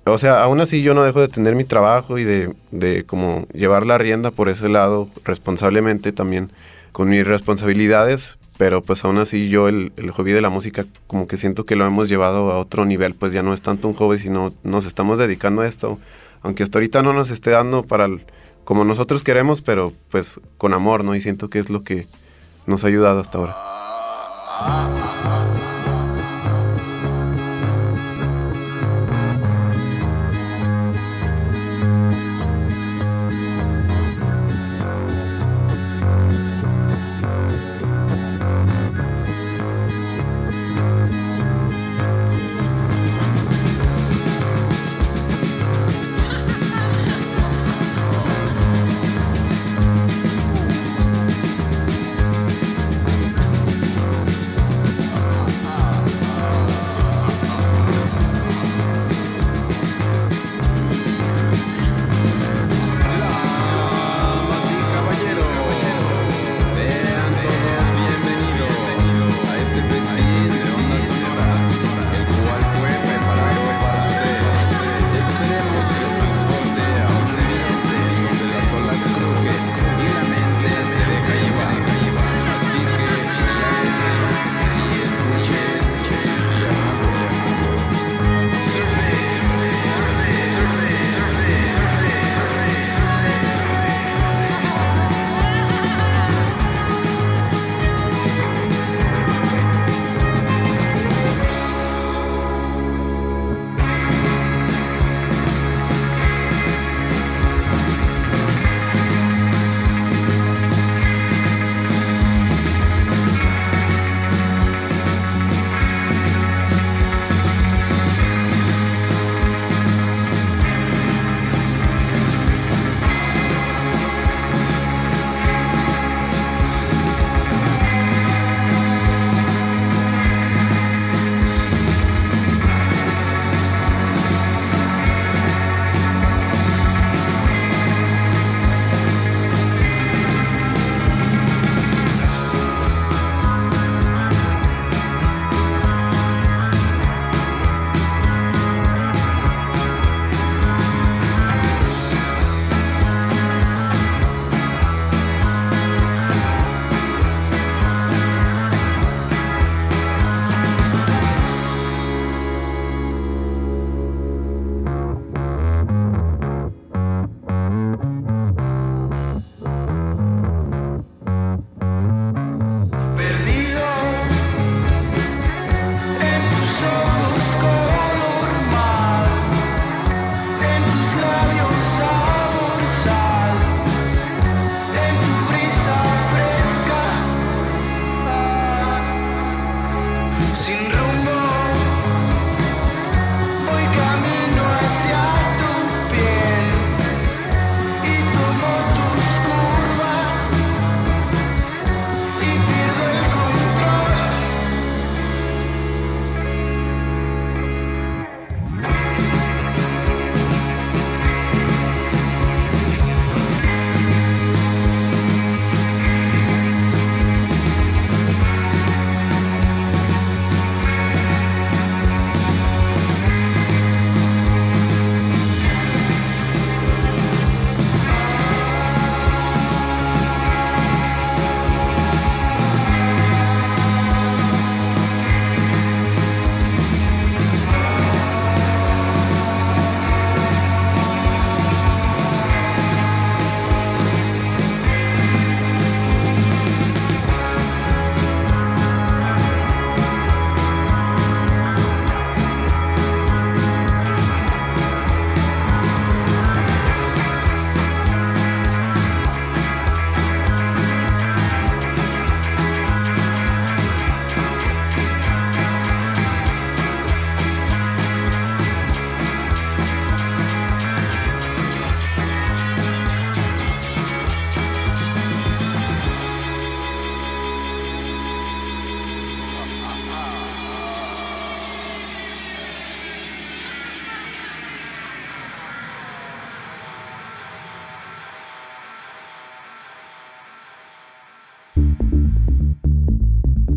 O 0.05 0.19
sea, 0.19 0.43
aún 0.43 0.61
así 0.61 0.83
yo 0.83 0.93
no 0.93 1.05
dejo 1.05 1.21
de 1.21 1.29
tener 1.29 1.55
mi 1.55 1.63
trabajo 1.63 2.19
y 2.19 2.25
de, 2.25 2.55
de 2.73 3.05
como 3.05 3.47
llevar 3.55 3.87
la 3.87 3.99
rienda 3.99 4.33
por 4.33 4.49
ese 4.49 4.69
lado 4.69 5.09
responsablemente 5.25 6.11
también 6.11 6.51
con 6.91 7.09
mis 7.09 7.25
responsabilidades, 7.25 8.37
pero 8.59 8.83
pues 8.83 9.05
aún 9.05 9.19
así 9.19 9.49
yo 9.49 9.69
el, 9.69 9.93
el, 9.97 10.11
hobby 10.11 10.33
de 10.33 10.41
la 10.41 10.49
música 10.49 10.87
como 11.07 11.27
que 11.27 11.37
siento 11.37 11.65
que 11.65 11.77
lo 11.77 11.87
hemos 11.87 12.09
llevado 12.09 12.51
a 12.53 12.59
otro 12.59 12.85
nivel, 12.85 13.15
pues 13.15 13.33
ya 13.33 13.43
no 13.43 13.53
es 13.55 13.63
tanto 13.63 13.89
un 13.89 13.95
hobby, 13.95 14.19
sino 14.19 14.53
nos 14.63 14.87
estamos 14.87 15.19
dedicando 15.19 15.63
a 15.63 15.67
esto, 15.67 15.99
aunque 16.43 16.63
hasta 16.63 16.79
ahorita 16.79 17.03
no 17.03 17.13
nos 17.13 17.31
esté 17.31 17.51
dando 17.51 17.83
para 17.83 18.07
el, 18.07 18.25
como 18.65 18.85
nosotros 18.85 19.23
queremos, 19.23 19.61
pero 19.61 19.93
pues 20.11 20.41
con 20.59 20.75
amor, 20.75 21.05
¿no? 21.05 21.15
Y 21.15 21.21
siento 21.21 21.51
que 21.51 21.59
es 21.59 21.71
lo 21.71 21.83
que 21.83 22.07
nos 22.67 22.85
ha 22.85 22.89
ayudado 22.89 23.21
hasta 23.21 23.39
ahora. 23.39 25.36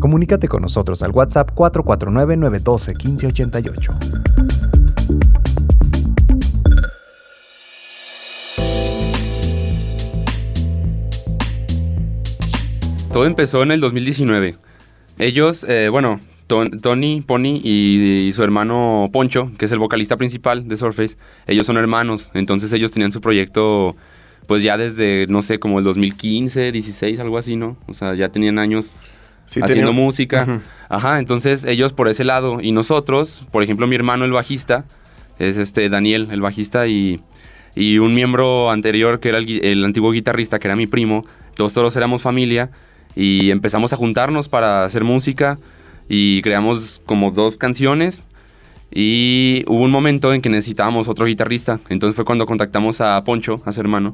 Comunícate 0.00 0.48
con 0.48 0.62
nosotros 0.62 1.02
al 1.02 1.10
WhatsApp 1.10 1.50
449-912-1588. 1.54 4.30
Todo 13.12 13.26
empezó 13.26 13.62
en 13.62 13.72
el 13.72 13.80
2019. 13.80 14.54
Ellos, 15.18 15.66
eh, 15.68 15.90
bueno, 15.90 16.18
Tony, 16.46 17.20
Pony 17.20 17.60
y, 17.62 18.30
su 18.32 18.42
hermano 18.42 19.10
Poncho, 19.12 19.52
que 19.58 19.66
es 19.66 19.72
el 19.72 19.78
vocalista 19.78 20.16
principal 20.16 20.66
de 20.66 20.78
Surface, 20.78 21.18
ellos 21.46 21.66
son 21.66 21.76
hermanos, 21.76 22.30
entonces 22.32 22.72
ellos 22.72 22.90
tenían 22.90 23.12
su 23.12 23.20
proyecto 23.20 23.96
pues 24.46 24.62
ya 24.62 24.78
desde, 24.78 25.26
no 25.28 25.42
sé, 25.42 25.58
como 25.60 25.78
el 25.78 25.84
2015, 25.84 26.72
16, 26.72 27.20
algo 27.20 27.36
así, 27.36 27.56
¿no? 27.56 27.76
O 27.86 27.92
sea, 27.92 28.14
ya 28.14 28.30
tenían 28.30 28.58
años 28.58 28.94
haciendo 29.62 29.92
música. 29.92 30.60
Ajá, 30.88 31.18
entonces 31.18 31.64
ellos 31.64 31.92
por 31.92 32.08
ese 32.08 32.24
lado 32.24 32.60
y 32.60 32.72
nosotros, 32.72 33.46
por 33.50 33.62
ejemplo, 33.62 33.86
mi 33.86 33.96
hermano 33.96 34.24
el 34.24 34.32
bajista, 34.32 34.84
es 35.38 35.56
este 35.56 35.88
Daniel, 35.88 36.28
el 36.30 36.40
bajista 36.40 36.86
y, 36.86 37.20
y 37.74 37.98
un 37.98 38.14
miembro 38.14 38.70
anterior 38.70 39.20
que 39.20 39.30
era 39.30 39.38
el, 39.38 39.64
el 39.64 39.84
antiguo 39.84 40.12
guitarrista, 40.12 40.58
que 40.58 40.68
era 40.68 40.76
mi 40.76 40.86
primo, 40.86 41.24
todos 41.54 41.72
todos 41.72 41.96
éramos 41.96 42.22
familia 42.22 42.70
y 43.14 43.50
empezamos 43.50 43.92
a 43.92 43.96
juntarnos 43.96 44.48
para 44.48 44.84
hacer 44.84 45.04
música 45.04 45.58
y 46.08 46.42
creamos 46.42 47.00
como 47.06 47.30
dos 47.30 47.56
canciones 47.56 48.24
y 48.90 49.64
hubo 49.68 49.84
un 49.84 49.90
momento 49.90 50.34
en 50.34 50.42
que 50.42 50.48
necesitábamos 50.48 51.08
otro 51.08 51.26
guitarrista, 51.26 51.78
entonces 51.88 52.16
fue 52.16 52.24
cuando 52.24 52.46
contactamos 52.46 53.00
a 53.00 53.22
Poncho, 53.22 53.62
a 53.64 53.72
su 53.72 53.80
hermano, 53.80 54.12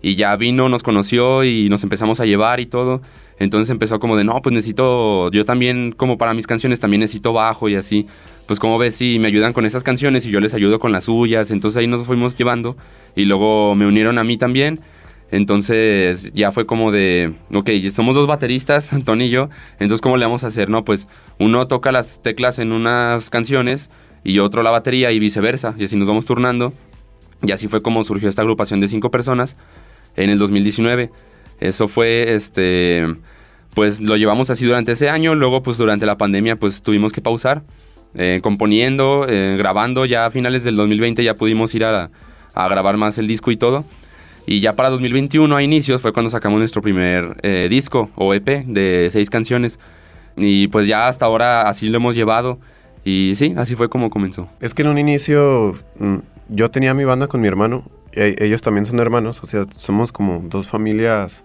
y 0.00 0.14
ya 0.16 0.34
vino, 0.36 0.68
nos 0.68 0.82
conoció 0.82 1.44
y 1.44 1.68
nos 1.68 1.82
empezamos 1.82 2.20
a 2.20 2.26
llevar 2.26 2.60
y 2.60 2.66
todo. 2.66 3.02
Entonces 3.38 3.70
empezó 3.70 3.98
como 3.98 4.16
de, 4.16 4.24
no, 4.24 4.40
pues 4.42 4.52
necesito, 4.52 5.30
yo 5.30 5.44
también, 5.44 5.92
como 5.92 6.18
para 6.18 6.34
mis 6.34 6.46
canciones, 6.46 6.80
también 6.80 7.00
necesito 7.00 7.32
bajo 7.32 7.68
y 7.68 7.76
así. 7.76 8.06
Pues 8.46 8.58
como 8.60 8.78
ves, 8.78 8.94
sí, 8.94 9.18
me 9.18 9.28
ayudan 9.28 9.52
con 9.52 9.64
esas 9.64 9.82
canciones 9.82 10.26
y 10.26 10.30
yo 10.30 10.40
les 10.40 10.54
ayudo 10.54 10.78
con 10.78 10.92
las 10.92 11.04
suyas. 11.04 11.50
Entonces 11.50 11.80
ahí 11.80 11.86
nos 11.86 12.06
fuimos 12.06 12.36
llevando 12.36 12.76
y 13.16 13.24
luego 13.24 13.74
me 13.74 13.86
unieron 13.86 14.18
a 14.18 14.24
mí 14.24 14.36
también. 14.36 14.80
Entonces 15.30 16.32
ya 16.32 16.52
fue 16.52 16.64
como 16.64 16.92
de, 16.92 17.34
ok, 17.52 17.70
somos 17.90 18.14
dos 18.14 18.26
bateristas, 18.26 18.90
Tony 19.04 19.24
y 19.24 19.30
yo, 19.30 19.48
entonces 19.80 20.00
¿cómo 20.00 20.16
le 20.16 20.24
vamos 20.24 20.44
a 20.44 20.48
hacer? 20.48 20.68
No, 20.68 20.84
pues 20.84 21.08
uno 21.40 21.66
toca 21.66 21.90
las 21.90 22.22
teclas 22.22 22.58
en 22.58 22.70
unas 22.70 23.30
canciones 23.30 23.90
y 24.22 24.38
otro 24.38 24.62
la 24.62 24.70
batería 24.70 25.10
y 25.10 25.18
viceversa, 25.18 25.74
y 25.76 25.84
así 25.84 25.96
nos 25.96 26.06
vamos 26.06 26.24
turnando. 26.26 26.72
Y 27.42 27.50
así 27.50 27.68
fue 27.68 27.82
como 27.82 28.04
surgió 28.04 28.28
esta 28.28 28.42
agrupación 28.42 28.80
de 28.80 28.88
cinco 28.88 29.10
personas 29.10 29.56
en 30.16 30.30
el 30.30 30.38
2019. 30.38 31.10
Eso 31.64 31.88
fue, 31.88 32.34
este, 32.34 33.06
pues 33.74 34.00
lo 34.00 34.16
llevamos 34.16 34.50
así 34.50 34.64
durante 34.64 34.92
ese 34.92 35.08
año, 35.08 35.34
luego 35.34 35.62
pues 35.62 35.78
durante 35.78 36.06
la 36.06 36.18
pandemia 36.18 36.56
pues 36.56 36.82
tuvimos 36.82 37.12
que 37.12 37.20
pausar, 37.20 37.62
eh, 38.14 38.40
componiendo, 38.42 39.26
eh, 39.28 39.56
grabando, 39.56 40.04
ya 40.04 40.26
a 40.26 40.30
finales 40.30 40.62
del 40.62 40.76
2020 40.76 41.24
ya 41.24 41.34
pudimos 41.34 41.74
ir 41.74 41.84
a, 41.84 42.10
a, 42.54 42.68
grabar 42.68 42.96
más 42.96 43.18
el 43.18 43.26
disco 43.26 43.50
y 43.50 43.56
todo. 43.56 43.84
Y 44.46 44.60
ya 44.60 44.76
para 44.76 44.90
2021 44.90 45.56
a 45.56 45.62
inicios 45.62 46.02
fue 46.02 46.12
cuando 46.12 46.28
sacamos 46.28 46.58
nuestro 46.58 46.82
primer 46.82 47.38
eh, 47.42 47.68
disco 47.70 48.10
o 48.14 48.34
EP 48.34 48.66
de 48.66 49.08
seis 49.10 49.30
canciones. 49.30 49.78
Y 50.36 50.68
pues 50.68 50.86
ya 50.86 51.08
hasta 51.08 51.24
ahora 51.24 51.68
así 51.68 51.88
lo 51.88 51.96
hemos 51.96 52.14
llevado. 52.14 52.58
Y 53.04 53.32
sí, 53.36 53.54
así 53.56 53.74
fue 53.74 53.88
como 53.88 54.10
comenzó. 54.10 54.48
Es 54.60 54.74
que 54.74 54.82
en 54.82 54.88
un 54.88 54.98
inicio 54.98 55.74
mm, 55.98 56.16
yo 56.50 56.70
tenía 56.70 56.92
mi 56.92 57.04
banda 57.04 57.26
con 57.26 57.40
mi 57.40 57.48
hermano 57.48 57.84
e, 58.14 58.36
ellos 58.38 58.62
también 58.62 58.86
son 58.86 59.00
hermanos, 59.00 59.42
o 59.42 59.46
sea, 59.46 59.64
somos 59.76 60.12
como 60.12 60.42
dos 60.44 60.68
familias 60.68 61.42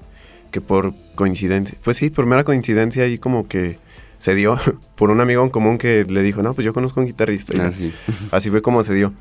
que 0.51 0.61
por 0.61 0.93
coincidencia, 1.15 1.77
pues 1.83 1.97
sí, 1.97 2.09
por 2.09 2.25
mera 2.25 2.43
coincidencia 2.43 3.03
ahí 3.03 3.17
como 3.17 3.47
que 3.47 3.77
se 4.19 4.35
dio 4.35 4.57
por 4.95 5.09
un 5.09 5.21
amigo 5.21 5.43
en 5.43 5.49
común 5.49 5.77
que 5.77 6.05
le 6.07 6.21
dijo, 6.21 6.43
no, 6.43 6.53
pues 6.53 6.65
yo 6.65 6.73
conozco 6.73 6.99
a 6.99 7.03
un 7.03 7.07
guitarrista. 7.07 7.53
Ah, 7.61 7.71
así 8.31 8.49
fue 8.49 8.61
como 8.61 8.83
se 8.83 8.93
dio. 8.93 9.13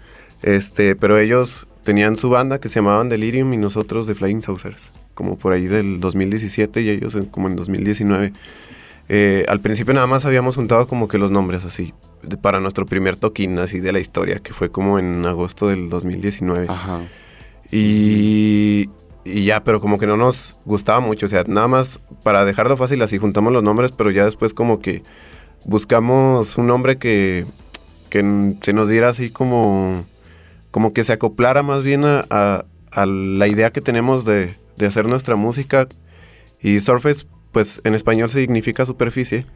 Este, 0.43 0.95
pero 0.95 1.19
ellos 1.19 1.67
tenían 1.83 2.17
su 2.17 2.31
banda 2.31 2.61
que 2.61 2.69
se 2.69 2.77
llamaban 2.77 3.09
Delirium 3.09 3.53
y 3.53 3.57
nosotros 3.57 4.07
de 4.07 4.15
Flying 4.15 4.43
Saucers, 4.43 4.81
como 5.15 5.39
por 5.39 5.53
ahí 5.53 5.67
del 5.67 6.01
2017 6.01 6.83
y 6.83 6.91
ellos 6.91 7.17
como 7.31 7.49
en 7.49 7.57
2019. 7.57 8.33
Eh, 9.11 9.47
al 9.49 9.61
principio 9.61 9.95
nada 9.95 10.07
más 10.07 10.27
habíamos 10.27 10.57
juntado 10.57 10.87
como 10.87 11.09
que 11.09 11.17
los 11.17 11.31
nombres 11.31 11.65
así, 11.65 11.95
para 12.43 12.61
nuestro 12.61 12.85
primer 12.85 13.17
toquín 13.17 13.59
así 13.59 13.81
de 13.81 13.93
la 13.93 14.01
historia, 14.01 14.39
que 14.39 14.53
fue 14.53 14.71
como 14.71 14.99
en 14.99 15.25
agosto 15.25 15.67
del 15.67 15.89
2019. 15.89 16.67
Ajá. 16.69 17.01
Y, 17.71 18.91
ya, 19.45 19.65
pero 19.65 19.81
como 19.81 19.99
que 19.99 20.07
no 20.07 20.17
nos 20.17 20.57
gustaba 20.65 21.01
mucho. 21.01 21.27
O 21.27 21.29
sea, 21.29 21.45
nada 21.47 21.69
más 21.69 22.01
para 22.23 22.45
dejarlo 22.45 22.77
fácil, 22.77 23.03
así 23.03 23.19
juntamos 23.19 23.53
los 23.53 23.63
nombres, 23.63 23.93
pero 23.93 24.11
ya 24.11 24.25
después 24.25 24.55
como 24.55 24.81
que 24.81 25.03
buscamos 25.65 26.57
un 26.57 26.67
nombre 26.67 26.99
que, 26.99 27.47
que 28.11 28.55
se 28.63 28.73
nos 28.73 28.89
diera 28.89 29.09
así 29.09 29.31
como, 29.31 30.05
como 30.71 30.93
que 30.93 31.05
se 31.05 31.13
acoplara 31.13 31.63
más 31.63 31.83
bien 31.83 32.03
a, 32.05 32.65
la 32.95 33.47
idea 33.47 33.71
que 33.71 33.81
tenemos 33.81 34.25
de, 34.25 34.57
hacer 34.87 35.07
nuestra 35.07 35.37
música. 35.37 35.89
Y 36.61 36.81
surface, 36.81 37.27
pues 37.53 37.81
en 37.85 37.95
español 37.95 38.31
significa 38.31 38.85
superficie, 38.85 39.47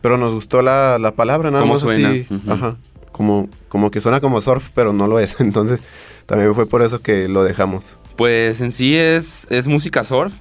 pero 0.00 0.16
nos 0.16 0.34
gustó 0.34 0.62
la, 0.62 1.12
palabra, 1.16 1.50
nada 1.50 1.64
más 1.64 1.84
así. 1.84 2.26
Ajá. 2.48 2.76
Como, 3.12 3.48
como 3.68 3.90
que 3.90 4.00
suena 4.00 4.20
como 4.20 4.40
surf, 4.40 4.70
pero 4.74 4.92
no 4.92 5.06
lo 5.06 5.18
es. 5.18 5.36
Entonces 5.40 5.80
también 6.26 6.54
fue 6.54 6.66
por 6.66 6.82
eso 6.82 7.00
que 7.00 7.28
lo 7.28 7.44
dejamos. 7.44 7.96
Pues 8.16 8.60
en 8.60 8.72
sí 8.72 8.96
es, 8.96 9.46
es 9.50 9.68
música 9.68 10.02
surf, 10.02 10.32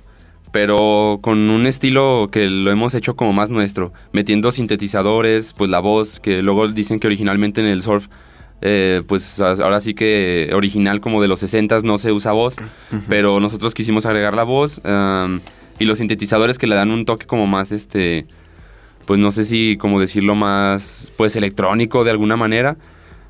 pero 0.51 1.19
con 1.21 1.49
un 1.49 1.65
estilo 1.65 2.29
que 2.31 2.49
lo 2.49 2.71
hemos 2.71 2.93
hecho 2.93 3.17
como 3.17 3.33
más 3.33 3.49
nuestro, 3.49 3.91
metiendo 4.13 4.53
sintetizadores, 4.53 5.51
pues 5.51 5.69
la 5.69 5.79
voz, 5.79 6.21
que 6.21 6.41
luego 6.41 6.69
dicen 6.69 6.99
que 6.99 7.07
originalmente 7.07 7.59
en 7.59 7.67
el 7.67 7.81
surf, 7.81 8.07
eh, 8.61 9.03
pues 9.05 9.41
ahora 9.41 9.81
sí 9.81 9.93
que 9.93 10.49
original 10.53 11.01
como 11.01 11.21
de 11.21 11.27
los 11.27 11.41
60 11.41 11.79
no 11.83 11.97
se 11.97 12.13
usa 12.13 12.31
voz, 12.31 12.55
pero 13.09 13.41
nosotros 13.41 13.73
quisimos 13.73 14.05
agregar 14.05 14.33
la 14.33 14.43
voz 14.43 14.81
y 15.77 15.83
los 15.85 15.97
sintetizadores 15.97 16.57
que 16.57 16.67
le 16.67 16.75
dan 16.75 16.91
un 16.91 17.03
toque 17.03 17.25
como 17.25 17.47
más, 17.47 17.73
este, 17.73 18.25
pues 19.05 19.19
no 19.19 19.31
sé 19.31 19.43
si 19.43 19.75
como 19.75 19.99
decirlo 19.99 20.35
más, 20.35 21.11
pues 21.17 21.35
electrónico 21.35 22.05
de 22.05 22.11
alguna 22.11 22.37
manera. 22.37 22.77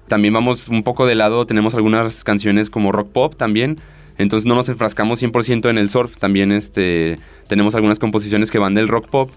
También 0.07 0.35
vamos 0.35 0.67
un 0.67 0.83
poco 0.83 1.07
de 1.07 1.15
lado, 1.15 1.47
tenemos 1.47 1.73
algunas 1.73 2.23
canciones 2.23 2.69
como 2.69 2.91
rock 2.91 3.09
pop 3.11 3.35
también. 3.35 3.79
Entonces 4.17 4.45
no 4.45 4.55
nos 4.55 4.69
enfrascamos 4.69 5.21
100% 5.21 5.69
en 5.69 5.77
el 5.77 5.89
surf. 5.89 6.17
También 6.17 6.51
este, 6.51 7.19
tenemos 7.47 7.75
algunas 7.75 7.99
composiciones 7.99 8.51
que 8.51 8.59
van 8.59 8.73
del 8.73 8.87
rock 8.87 9.07
pop. 9.09 9.29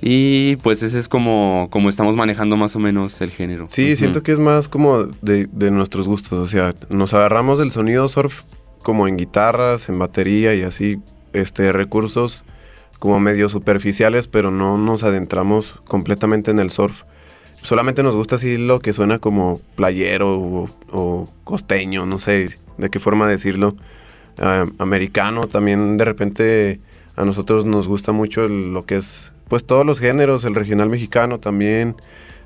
Y 0.00 0.56
pues 0.56 0.82
ese 0.82 0.98
es 0.98 1.08
como, 1.08 1.68
como 1.70 1.88
estamos 1.88 2.14
manejando 2.14 2.56
más 2.56 2.76
o 2.76 2.78
menos 2.78 3.20
el 3.20 3.30
género. 3.30 3.66
Sí, 3.70 3.96
siento 3.96 4.22
que 4.22 4.32
es 4.32 4.38
más 4.38 4.68
como 4.68 5.04
de, 5.22 5.46
de, 5.46 5.70
nuestros 5.70 6.06
gustos. 6.06 6.38
O 6.38 6.46
sea, 6.46 6.72
nos 6.88 7.14
agarramos 7.14 7.58
del 7.58 7.72
sonido 7.72 8.08
surf 8.08 8.42
como 8.82 9.08
en 9.08 9.16
guitarras, 9.16 9.88
en 9.88 9.98
batería 9.98 10.54
y 10.54 10.62
así, 10.62 10.98
este, 11.32 11.72
recursos 11.72 12.44
como 13.00 13.18
medio 13.18 13.48
superficiales, 13.48 14.28
pero 14.28 14.52
no 14.52 14.78
nos 14.78 15.02
adentramos 15.02 15.74
completamente 15.84 16.52
en 16.52 16.60
el 16.60 16.70
surf 16.70 17.02
solamente 17.62 18.02
nos 18.02 18.14
gusta 18.14 18.36
así 18.36 18.56
lo 18.56 18.80
que 18.80 18.92
suena 18.92 19.18
como 19.18 19.60
playero 19.74 20.68
o, 20.90 21.28
costeño, 21.44 22.06
no 22.06 22.18
sé 22.18 22.58
de 22.76 22.90
qué 22.90 22.98
forma 22.98 23.26
decirlo. 23.26 23.76
Americano 24.78 25.48
también 25.48 25.96
de 25.96 26.04
repente 26.04 26.80
a 27.16 27.24
nosotros 27.24 27.64
nos 27.64 27.88
gusta 27.88 28.12
mucho 28.12 28.46
lo 28.48 28.84
que 28.86 28.96
es 28.96 29.32
pues 29.48 29.64
todos 29.64 29.84
los 29.84 29.98
géneros, 29.98 30.44
el 30.44 30.54
regional 30.54 30.90
mexicano 30.90 31.38
también. 31.38 31.96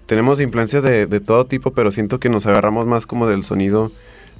Tenemos 0.06 0.40
influencias 0.40 0.82
de, 0.82 1.06
de, 1.06 1.20
todo 1.20 1.46
tipo, 1.46 1.72
pero 1.72 1.90
siento 1.90 2.20
que 2.20 2.28
nos 2.28 2.46
agarramos 2.46 2.86
más 2.86 3.06
como 3.06 3.26
del 3.26 3.44
sonido 3.44 3.90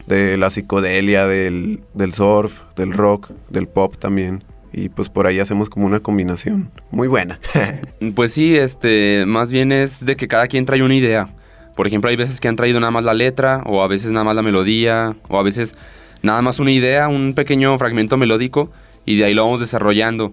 de 0.06 0.36
la 0.36 0.50
psicodelia, 0.50 1.26
del, 1.26 1.80
del 1.94 2.12
surf, 2.12 2.60
del 2.76 2.92
rock, 2.92 3.30
del 3.50 3.68
pop 3.68 3.96
también 3.98 4.44
y 4.72 4.88
pues 4.88 5.08
por 5.08 5.26
ahí 5.26 5.38
hacemos 5.38 5.68
como 5.68 5.86
una 5.86 6.00
combinación 6.00 6.70
muy 6.90 7.08
buena. 7.08 7.38
pues 8.14 8.32
sí, 8.32 8.56
este, 8.56 9.24
más 9.26 9.52
bien 9.52 9.70
es 9.70 10.04
de 10.04 10.16
que 10.16 10.28
cada 10.28 10.48
quien 10.48 10.64
trae 10.64 10.82
una 10.82 10.94
idea. 10.94 11.28
Por 11.76 11.86
ejemplo, 11.86 12.10
hay 12.10 12.16
veces 12.16 12.40
que 12.40 12.48
han 12.48 12.56
traído 12.56 12.80
nada 12.80 12.90
más 12.90 13.04
la 13.04 13.14
letra, 13.14 13.62
o 13.66 13.82
a 13.82 13.88
veces 13.88 14.12
nada 14.12 14.24
más 14.24 14.34
la 14.34 14.42
melodía, 14.42 15.16
o 15.28 15.38
a 15.38 15.42
veces 15.42 15.74
nada 16.22 16.42
más 16.42 16.58
una 16.60 16.70
idea, 16.70 17.08
un 17.08 17.34
pequeño 17.34 17.78
fragmento 17.78 18.16
melódico, 18.16 18.70
y 19.04 19.16
de 19.16 19.24
ahí 19.24 19.34
lo 19.34 19.44
vamos 19.44 19.60
desarrollando. 19.60 20.32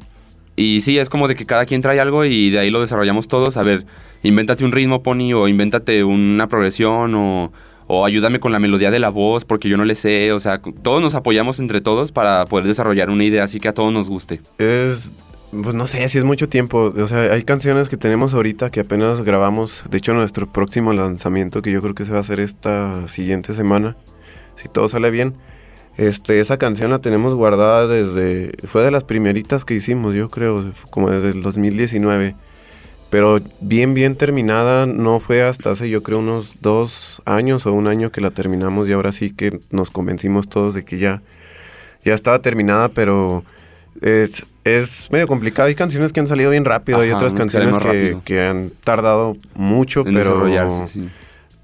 Y 0.56 0.82
sí, 0.82 0.98
es 0.98 1.10
como 1.10 1.28
de 1.28 1.36
que 1.36 1.46
cada 1.46 1.66
quien 1.66 1.82
trae 1.82 2.00
algo 2.00 2.26
y 2.26 2.50
de 2.50 2.60
ahí 2.60 2.70
lo 2.70 2.82
desarrollamos 2.82 3.28
todos. 3.28 3.56
A 3.56 3.64
ver, 3.64 3.86
invéntate 4.24 4.66
un 4.66 4.72
ritmo, 4.72 5.02
Pony, 5.02 5.34
o 5.34 5.48
invéntate 5.48 6.04
una 6.04 6.48
progresión, 6.48 7.16
o, 7.16 7.54
o 7.92 8.06
ayúdame 8.06 8.40
con 8.40 8.52
la 8.52 8.60
melodía 8.60 8.92
de 8.92 9.00
la 9.00 9.10
voz 9.10 9.46
porque 9.46 9.68
yo 9.68 9.76
no 9.76 9.84
le 9.84 9.96
sé, 9.96 10.32
o 10.32 10.40
sea, 10.40 10.62
todos 10.62 11.02
nos 11.02 11.16
apoyamos 11.16 11.58
entre 11.58 11.82
todos 11.82 12.12
para 12.12 12.46
poder 12.46 12.68
desarrollar 12.68 13.10
una 13.10 13.24
idea 13.24 13.44
así 13.44 13.60
que 13.60 13.68
a 13.68 13.74
todos 13.74 13.92
nos 13.92 14.10
guste. 14.10 14.42
Es, 14.60 15.12
pues 15.52 15.74
no 15.74 15.88
sé, 15.88 16.08
si 16.08 16.20
es 16.20 16.24
mucho 16.24 16.48
tiempo, 16.48 16.94
o 16.96 17.08
sea, 17.08 17.34
hay 17.34 17.42
canciones 17.42 17.90
que 17.90 17.98
tenemos 17.98 18.36
ahorita 18.36 18.70
que 18.70 18.82
apenas 18.82 19.24
grabamos, 19.24 19.84
de 19.90 19.98
hecho 19.98 20.14
nuestro 20.14 20.46
próximo 20.46 20.94
lanzamiento 20.94 21.64
que 21.64 21.72
yo 21.72 21.82
creo 21.82 21.96
que 21.96 22.06
se 22.06 22.12
va 22.12 22.18
a 22.18 22.22
hacer 22.22 22.40
esta 22.40 23.08
siguiente 23.08 23.56
semana, 23.56 23.98
si 24.56 24.70
todo 24.70 24.88
sale 24.88 25.10
bien. 25.10 25.34
Este, 26.00 26.40
esa 26.40 26.58
canción 26.58 26.92
la 26.92 27.00
tenemos 27.00 27.34
guardada 27.34 27.88
desde, 27.88 28.54
fue 28.68 28.84
de 28.84 28.92
las 28.92 29.04
primeritas 29.04 29.66
que 29.66 29.74
hicimos, 29.74 30.16
yo 30.16 30.30
creo, 30.30 30.72
como 30.92 31.10
desde 31.10 31.32
el 31.32 31.42
2019 31.42 32.36
pero 33.10 33.40
bien, 33.60 33.94
bien 33.94 34.16
terminada 34.16 34.86
no 34.86 35.20
fue 35.20 35.42
hasta 35.42 35.72
hace 35.72 35.90
yo 35.90 36.04
creo 36.04 36.20
unos 36.20 36.54
dos 36.62 37.22
años 37.26 37.66
o 37.66 37.74
un 37.74 37.88
año 37.88 38.12
que 38.12 38.22
la 38.22 38.32
terminamos 38.32 38.88
y 38.88 38.94
ahora 38.94 39.12
sí 39.12 39.32
que 39.32 39.60
nos 39.72 39.90
convencimos 39.90 40.48
todos 40.48 40.76
de 40.76 40.86
que 40.86 41.00
ya, 41.00 41.22
ya 42.06 42.14
estaba 42.14 42.40
terminada, 42.40 42.90
pero 42.90 43.44
es, 44.02 44.46
es 44.64 45.08
medio 45.12 45.26
complicado. 45.26 45.68
Hay 45.68 45.76
canciones 45.76 46.14
que 46.14 46.20
han 46.20 46.28
salido 46.28 46.52
bien 46.52 46.66
rápido, 46.66 47.00
hay 47.00 47.12
otras 47.12 47.34
canciones 47.34 47.78
que, 47.80 48.18
que, 48.24 48.44
han 48.44 48.72
tardado 48.84 49.38
mucho, 49.56 50.04
pero 50.04 50.48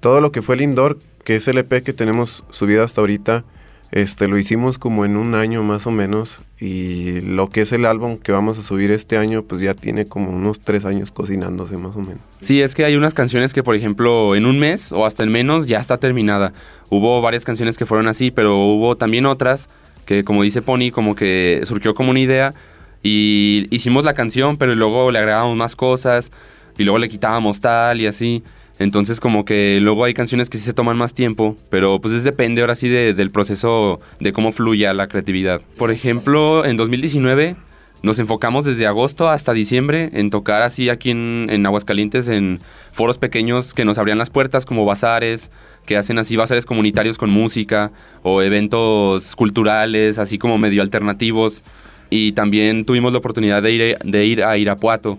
todo 0.00 0.20
lo 0.20 0.32
que 0.32 0.42
fue 0.42 0.56
el 0.56 0.62
indoor, 0.62 0.98
que 1.22 1.36
es 1.36 1.46
el 1.46 1.58
EP 1.58 1.84
que 1.84 1.92
tenemos 1.92 2.42
subido 2.50 2.82
hasta 2.82 3.00
ahorita, 3.00 3.44
este, 3.92 4.28
lo 4.28 4.38
hicimos 4.38 4.78
como 4.78 5.04
en 5.04 5.16
un 5.16 5.34
año 5.34 5.62
más 5.62 5.86
o 5.86 5.90
menos 5.90 6.40
y 6.58 7.20
lo 7.20 7.50
que 7.50 7.60
es 7.60 7.72
el 7.72 7.84
álbum 7.84 8.18
que 8.18 8.32
vamos 8.32 8.58
a 8.58 8.62
subir 8.62 8.90
este 8.90 9.16
año 9.16 9.42
pues 9.42 9.60
ya 9.60 9.74
tiene 9.74 10.06
como 10.06 10.30
unos 10.30 10.60
tres 10.60 10.84
años 10.84 11.10
cocinándose 11.10 11.76
más 11.76 11.94
o 11.96 12.00
menos. 12.00 12.20
Sí, 12.40 12.60
es 12.60 12.74
que 12.74 12.84
hay 12.84 12.96
unas 12.96 13.14
canciones 13.14 13.52
que 13.52 13.62
por 13.62 13.76
ejemplo 13.76 14.34
en 14.34 14.46
un 14.46 14.58
mes 14.58 14.92
o 14.92 15.06
hasta 15.06 15.22
en 15.22 15.30
menos 15.30 15.66
ya 15.66 15.78
está 15.78 15.98
terminada. 15.98 16.52
Hubo 16.90 17.20
varias 17.20 17.44
canciones 17.44 17.76
que 17.76 17.86
fueron 17.86 18.08
así, 18.08 18.30
pero 18.30 18.56
hubo 18.56 18.96
también 18.96 19.26
otras 19.26 19.68
que 20.04 20.24
como 20.24 20.42
dice 20.42 20.62
Pony 20.62 20.90
como 20.92 21.14
que 21.14 21.62
surgió 21.64 21.94
como 21.94 22.10
una 22.10 22.20
idea 22.20 22.54
y 23.02 23.66
hicimos 23.70 24.04
la 24.04 24.14
canción 24.14 24.56
pero 24.56 24.74
luego 24.74 25.10
le 25.10 25.18
agregábamos 25.18 25.56
más 25.56 25.76
cosas 25.76 26.32
y 26.78 26.84
luego 26.84 26.98
le 26.98 27.08
quitábamos 27.08 27.60
tal 27.60 28.00
y 28.00 28.06
así. 28.06 28.42
Entonces 28.78 29.20
como 29.20 29.44
que 29.44 29.78
luego 29.80 30.04
hay 30.04 30.12
canciones 30.12 30.50
que 30.50 30.58
sí 30.58 30.64
se 30.64 30.74
toman 30.74 30.96
más 30.96 31.14
tiempo, 31.14 31.56
pero 31.70 32.00
pues 32.00 32.12
es 32.12 32.24
depende 32.24 32.60
ahora 32.60 32.74
sí 32.74 32.88
del 32.88 33.30
proceso 33.30 34.00
de 34.20 34.32
cómo 34.32 34.52
fluya 34.52 34.92
la 34.92 35.08
creatividad. 35.08 35.62
Por 35.78 35.90
ejemplo, 35.90 36.64
en 36.64 36.76
2019 36.76 37.56
nos 38.02 38.18
enfocamos 38.18 38.64
desde 38.64 38.86
agosto 38.86 39.28
hasta 39.30 39.52
diciembre 39.52 40.10
en 40.12 40.30
tocar 40.30 40.62
así 40.62 40.90
aquí 40.90 41.10
en, 41.10 41.46
en, 41.50 41.64
Aguascalientes 41.64 42.28
en 42.28 42.60
foros 42.92 43.18
pequeños 43.18 43.72
que 43.72 43.86
nos 43.86 43.96
abrían 43.98 44.18
las 44.18 44.30
puertas 44.30 44.66
como 44.66 44.84
bazares, 44.84 45.50
que 45.86 45.96
hacen 45.96 46.18
así 46.18 46.36
bazares 46.36 46.66
comunitarios 46.66 47.16
con 47.16 47.30
música 47.30 47.92
o 48.22 48.42
eventos 48.42 49.34
culturales 49.36 50.18
así 50.18 50.36
como 50.36 50.58
medio 50.58 50.82
alternativos. 50.82 51.64
Y 52.10 52.32
también 52.32 52.84
tuvimos 52.84 53.12
la 53.12 53.18
oportunidad 53.18 53.62
de 53.62 53.72
ir, 53.72 53.98
de 54.04 54.26
ir 54.26 54.44
a 54.44 54.56
Irapuato 54.58 55.18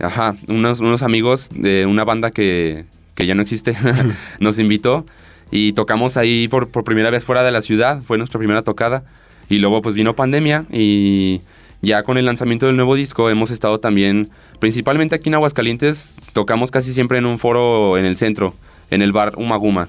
Ajá, 0.00 0.36
unos, 0.48 0.80
unos 0.80 1.02
amigos 1.02 1.50
de 1.54 1.86
una 1.86 2.04
banda 2.04 2.30
que, 2.30 2.86
que 3.14 3.26
ya 3.26 3.34
no 3.34 3.42
existe 3.42 3.76
nos 4.40 4.58
invitó 4.58 5.06
y 5.50 5.72
tocamos 5.72 6.16
ahí 6.16 6.48
por, 6.48 6.68
por 6.68 6.84
primera 6.84 7.10
vez 7.10 7.24
fuera 7.24 7.42
de 7.42 7.52
la 7.52 7.62
ciudad, 7.62 8.02
fue 8.02 8.18
nuestra 8.18 8.38
primera 8.38 8.62
tocada. 8.62 9.04
Y 9.48 9.58
luego 9.58 9.82
pues 9.82 9.94
vino 9.94 10.16
pandemia 10.16 10.64
y 10.72 11.42
ya 11.82 12.02
con 12.02 12.16
el 12.16 12.24
lanzamiento 12.24 12.66
del 12.66 12.76
nuevo 12.76 12.94
disco 12.94 13.28
hemos 13.28 13.50
estado 13.50 13.78
también, 13.78 14.30
principalmente 14.58 15.14
aquí 15.14 15.28
en 15.28 15.34
Aguascalientes, 15.34 16.16
tocamos 16.32 16.70
casi 16.70 16.92
siempre 16.92 17.18
en 17.18 17.26
un 17.26 17.38
foro 17.38 17.98
en 17.98 18.06
el 18.06 18.16
centro, 18.16 18.54
en 18.90 19.02
el 19.02 19.12
bar 19.12 19.34
Umaguma. 19.36 19.88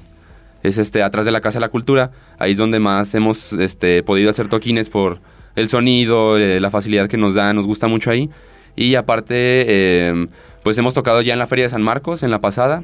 Es 0.61 0.77
este, 0.77 1.03
atrás 1.03 1.25
de 1.25 1.31
la 1.31 1.41
Casa 1.41 1.59
de 1.59 1.61
la 1.61 1.69
Cultura, 1.69 2.11
ahí 2.37 2.51
es 2.51 2.57
donde 2.57 2.79
más 2.79 3.15
hemos 3.15 3.53
este, 3.53 4.03
podido 4.03 4.29
hacer 4.29 4.49
toquines 4.49 4.89
por 4.89 5.19
el 5.55 5.69
sonido, 5.69 6.37
eh, 6.37 6.59
la 6.59 6.69
facilidad 6.69 7.07
que 7.07 7.17
nos 7.17 7.35
da, 7.35 7.53
nos 7.53 7.65
gusta 7.65 7.87
mucho 7.87 8.11
ahí. 8.11 8.29
Y 8.75 8.95
aparte, 8.95 10.07
em, 10.07 10.27
pues 10.63 10.77
hemos 10.77 10.93
tocado 10.93 11.21
ya 11.21 11.33
en 11.33 11.39
la 11.39 11.47
Feria 11.47 11.65
de 11.65 11.69
San 11.69 11.83
Marcos, 11.83 12.23
en 12.23 12.31
la 12.31 12.41
pasada. 12.41 12.83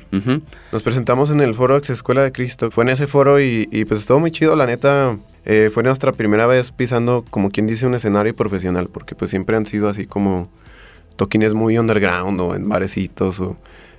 Nos 0.72 0.84
presentamos 0.84 1.32
en 1.32 1.42
el 1.42 1.56
foro 1.56 1.76
Ex 1.76 1.90
Escuela 1.90 2.22
de 2.24 2.32
Cristo. 2.32 2.70
Fue 2.72 2.84
en 2.84 2.90
ese 2.90 3.08
foro 3.08 3.42
y, 3.42 3.66
pues 3.88 4.02
estuvo 4.02 4.20
muy 4.20 4.32
chido, 4.32 4.56
la 4.56 4.66
neta. 4.66 5.18
Eh, 5.46 5.72
fue 5.74 5.82
nuestra 5.82 6.12
primera 6.12 6.46
vez 6.46 6.72
pisando, 6.72 7.26
como 7.30 7.50
quien 7.50 7.66
dice, 7.66 7.88
un 7.88 7.96
escenario 7.96 8.36
profesional, 8.36 8.88
porque 8.88 9.16
pues 9.16 9.32
siempre 9.32 9.58
han 9.58 9.66
sido 9.66 9.90
así 9.90 10.06
como 10.06 10.50
toquines 11.16 11.54
muy 11.54 11.78
underground 11.78 12.40
o 12.40 12.56
en 12.56 12.70
barecitos 12.70 13.40
o 13.40 13.58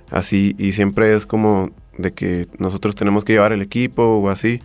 así. 0.09 0.55
Y 0.57 0.71
siempre 0.71 1.13
es 1.13 1.25
como 1.25 1.71
de 1.97 2.13
que 2.13 2.47
nosotros 2.57 2.95
tenemos 2.95 3.23
que 3.25 3.33
llevar 3.33 3.51
el 3.51 3.61
equipo 3.61 4.03
o 4.03 4.29
así. 4.29 4.61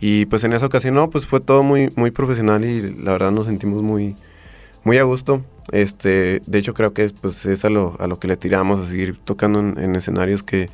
Y 0.00 0.26
pues 0.26 0.44
en 0.44 0.52
esa 0.52 0.66
ocasión 0.66 0.94
no, 0.94 1.10
pues 1.10 1.26
fue 1.26 1.40
todo 1.40 1.62
muy, 1.62 1.90
muy 1.96 2.10
profesional 2.10 2.64
y 2.64 2.82
la 3.02 3.12
verdad 3.12 3.30
nos 3.30 3.46
sentimos 3.46 3.82
muy, 3.82 4.14
muy 4.84 4.98
a 4.98 5.02
gusto. 5.02 5.44
Este, 5.72 6.40
de 6.46 6.58
hecho 6.58 6.74
creo 6.74 6.92
que 6.92 7.04
es, 7.04 7.12
pues, 7.12 7.44
es 7.46 7.64
a, 7.64 7.70
lo, 7.70 7.96
a 7.98 8.06
lo 8.06 8.18
que 8.18 8.28
le 8.28 8.36
tiramos, 8.36 8.80
a 8.80 8.86
seguir 8.86 9.18
tocando 9.24 9.60
en, 9.60 9.96
escenarios 9.96 10.42
que, 10.42 10.70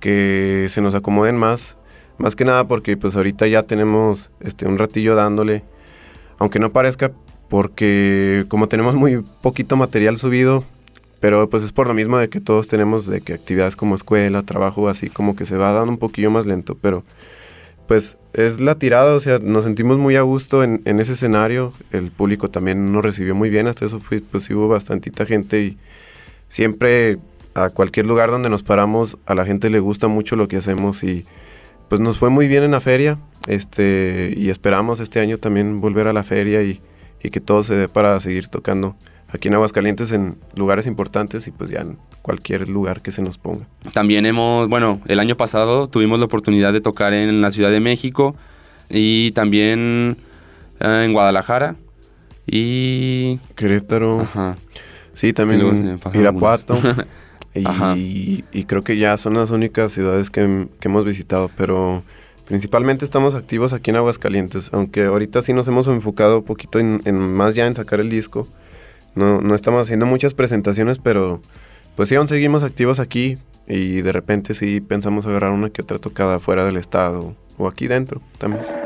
que 0.00 0.66
se 0.70 0.80
nos 0.80 0.94
acomoden 0.94 1.36
más. 1.36 1.76
Más 2.18 2.34
que 2.34 2.44
nada 2.44 2.66
porque 2.66 2.96
pues 2.96 3.14
ahorita 3.14 3.46
ya 3.46 3.62
tenemos 3.62 4.30
este, 4.40 4.66
un 4.66 4.78
ratillo 4.78 5.14
dándole, 5.14 5.64
aunque 6.38 6.58
no 6.58 6.72
parezca, 6.72 7.12
porque 7.48 8.46
como 8.48 8.68
tenemos 8.68 8.94
muy 8.94 9.22
poquito 9.42 9.76
material 9.76 10.16
subido, 10.16 10.64
pero 11.20 11.48
pues 11.50 11.62
es 11.62 11.72
por 11.72 11.88
lo 11.88 11.94
mismo 11.94 12.16
de 12.18 12.28
que 12.28 12.40
todos 12.40 12.68
tenemos 12.68 13.06
de 13.06 13.20
que 13.20 13.34
actividades 13.34 13.76
como 13.76 13.94
escuela, 13.94 14.42
trabajo, 14.42 14.88
así 14.88 15.10
como 15.10 15.36
que 15.36 15.44
se 15.44 15.56
va 15.56 15.72
dando 15.72 15.92
un 15.92 15.98
poquillo 15.98 16.30
más 16.30 16.46
lento, 16.46 16.76
pero 16.80 17.04
pues 17.86 18.18
es 18.32 18.60
la 18.60 18.74
tirada, 18.74 19.14
o 19.14 19.20
sea, 19.20 19.38
nos 19.38 19.64
sentimos 19.64 19.98
muy 19.98 20.16
a 20.16 20.22
gusto 20.22 20.62
en, 20.62 20.82
ese 20.84 21.12
escenario, 21.12 21.72
el 21.92 22.10
público 22.10 22.50
también 22.50 22.92
nos 22.92 23.04
recibió 23.04 23.34
muy 23.34 23.48
bien, 23.48 23.66
hasta 23.66 23.86
eso 23.86 24.00
fue, 24.00 24.20
pues 24.20 24.50
hubo 24.50 24.68
bastantita 24.68 25.24
gente 25.24 25.62
y 25.62 25.78
siempre 26.48 27.18
a 27.54 27.70
cualquier 27.70 28.06
lugar 28.06 28.30
donde 28.30 28.50
nos 28.50 28.62
paramos 28.62 29.16
a 29.24 29.34
la 29.34 29.46
gente 29.46 29.70
le 29.70 29.80
gusta 29.80 30.08
mucho 30.08 30.36
lo 30.36 30.48
que 30.48 30.58
hacemos 30.58 31.02
y 31.02 31.24
pues 31.88 32.00
nos 32.00 32.18
fue 32.18 32.28
muy 32.28 32.48
bien 32.48 32.62
en 32.64 32.72
la 32.72 32.80
feria, 32.80 33.18
este, 33.46 34.34
y 34.36 34.50
esperamos 34.50 35.00
este 35.00 35.20
año 35.20 35.38
también 35.38 35.80
volver 35.80 36.08
a 36.08 36.12
la 36.12 36.24
feria 36.24 36.62
y, 36.62 36.80
y 37.22 37.30
que 37.30 37.40
todo 37.40 37.62
se 37.62 37.74
dé 37.74 37.88
para 37.88 38.18
seguir 38.20 38.48
tocando 38.48 38.96
aquí 39.28 39.48
en 39.48 39.54
Aguascalientes 39.54 40.12
en 40.12 40.38
lugares 40.54 40.86
importantes 40.86 41.46
y 41.46 41.52
pues 41.52 41.70
ya 41.70 41.84
cualquier 42.26 42.68
lugar 42.68 43.02
que 43.02 43.12
se 43.12 43.22
nos 43.22 43.38
ponga. 43.38 43.68
También 43.94 44.26
hemos, 44.26 44.68
bueno, 44.68 45.00
el 45.06 45.20
año 45.20 45.36
pasado 45.36 45.88
tuvimos 45.88 46.18
la 46.18 46.24
oportunidad 46.24 46.72
de 46.72 46.80
tocar 46.80 47.14
en 47.14 47.40
la 47.40 47.52
Ciudad 47.52 47.70
de 47.70 47.78
México 47.78 48.34
y 48.90 49.30
también 49.30 50.16
eh, 50.80 51.02
en 51.04 51.12
Guadalajara 51.12 51.76
y... 52.44 53.38
Querétaro. 53.54 54.22
Ajá. 54.22 54.56
Sí, 55.14 55.32
también 55.32 55.98
Irapuato. 56.14 56.76
y, 57.54 58.44
y, 58.50 58.64
creo 58.64 58.82
que 58.82 58.96
ya 58.96 59.16
son 59.18 59.34
las 59.34 59.50
únicas 59.50 59.92
ciudades 59.92 60.28
que, 60.28 60.66
que 60.80 60.88
hemos 60.88 61.04
visitado, 61.04 61.48
pero 61.56 62.02
principalmente 62.44 63.04
estamos 63.04 63.36
activos 63.36 63.72
aquí 63.72 63.90
en 63.90 63.96
Aguascalientes, 63.98 64.70
aunque 64.72 65.04
ahorita 65.04 65.42
sí 65.42 65.52
nos 65.52 65.68
hemos 65.68 65.86
enfocado 65.86 66.38
un 66.38 66.44
poquito 66.44 66.80
en, 66.80 67.02
en 67.04 67.18
más 67.18 67.54
ya 67.54 67.68
en 67.68 67.76
sacar 67.76 68.00
el 68.00 68.10
disco 68.10 68.48
no, 69.16 69.40
no 69.40 69.54
estamos 69.54 69.82
haciendo 69.82 70.06
muchas 70.06 70.34
presentaciones, 70.34 70.98
pero 70.98 71.40
pues 71.96 72.08
sí, 72.08 72.14
aún 72.14 72.28
seguimos 72.28 72.62
activos 72.62 73.00
aquí 73.00 73.38
y 73.66 74.02
de 74.02 74.12
repente 74.12 74.54
sí 74.54 74.80
pensamos 74.80 75.26
agarrar 75.26 75.52
una 75.52 75.70
que 75.70 75.82
otra 75.82 75.98
tocada 75.98 76.38
fuera 76.38 76.64
del 76.64 76.76
estado 76.76 77.34
o 77.58 77.66
aquí 77.66 77.88
dentro 77.88 78.20
también. 78.38 78.85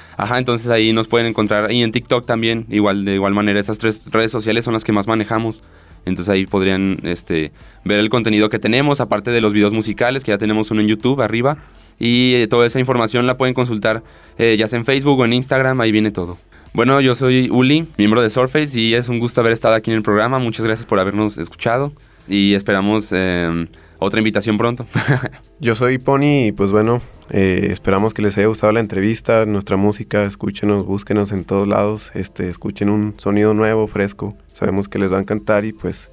Ajá, 0.21 0.37
entonces 0.37 0.69
ahí 0.69 0.93
nos 0.93 1.07
pueden 1.07 1.25
encontrar. 1.25 1.71
Y 1.71 1.81
en 1.81 1.91
TikTok 1.91 2.27
también, 2.27 2.67
igual, 2.69 3.05
de 3.05 3.15
igual 3.15 3.33
manera. 3.33 3.59
Esas 3.59 3.79
tres 3.79 4.05
redes 4.11 4.31
sociales 4.31 4.63
son 4.63 4.75
las 4.75 4.83
que 4.83 4.91
más 4.91 5.07
manejamos. 5.07 5.63
Entonces 6.05 6.31
ahí 6.31 6.45
podrían 6.45 6.99
este, 7.01 7.51
ver 7.85 7.99
el 7.99 8.09
contenido 8.09 8.49
que 8.51 8.59
tenemos, 8.59 9.01
aparte 9.01 9.31
de 9.31 9.41
los 9.41 9.51
videos 9.51 9.73
musicales, 9.73 10.23
que 10.23 10.29
ya 10.29 10.37
tenemos 10.37 10.69
uno 10.69 10.81
en 10.81 10.87
YouTube 10.87 11.21
arriba. 11.21 11.57
Y 11.97 12.35
eh, 12.35 12.47
toda 12.47 12.67
esa 12.67 12.79
información 12.79 13.25
la 13.25 13.37
pueden 13.37 13.55
consultar 13.55 14.03
eh, 14.37 14.57
ya 14.59 14.67
sea 14.67 14.77
en 14.77 14.85
Facebook 14.85 15.19
o 15.19 15.25
en 15.25 15.33
Instagram, 15.33 15.81
ahí 15.81 15.91
viene 15.91 16.11
todo. 16.11 16.37
Bueno, 16.73 17.01
yo 17.01 17.15
soy 17.15 17.49
Uli, 17.49 17.87
miembro 17.97 18.21
de 18.21 18.29
Surface, 18.29 18.79
y 18.79 18.93
es 18.93 19.09
un 19.09 19.19
gusto 19.19 19.41
haber 19.41 19.53
estado 19.53 19.73
aquí 19.73 19.89
en 19.89 19.97
el 19.97 20.03
programa. 20.03 20.37
Muchas 20.37 20.65
gracias 20.65 20.85
por 20.85 20.99
habernos 20.99 21.39
escuchado 21.39 21.93
y 22.27 22.53
esperamos 22.53 23.11
em, 23.11 23.67
otra 24.01 24.19
invitación 24.19 24.57
pronto. 24.57 24.85
yo 25.59 25.75
soy 25.75 25.99
Pony 25.99 26.47
y 26.47 26.51
pues 26.51 26.71
bueno, 26.71 27.01
eh, 27.29 27.67
esperamos 27.69 28.15
que 28.15 28.23
les 28.23 28.35
haya 28.35 28.47
gustado 28.47 28.73
la 28.73 28.79
entrevista, 28.79 29.45
nuestra 29.45 29.77
música, 29.77 30.23
escúchenos, 30.23 30.87
búsquenos 30.87 31.31
en 31.31 31.45
todos 31.45 31.67
lados, 31.67 32.11
este, 32.15 32.49
escuchen 32.49 32.89
un 32.89 33.13
sonido 33.17 33.53
nuevo, 33.53 33.87
fresco, 33.87 34.35
sabemos 34.53 34.89
que 34.89 34.97
les 34.97 35.13
va 35.13 35.17
a 35.17 35.21
encantar 35.21 35.65
y 35.65 35.71
pues 35.71 36.09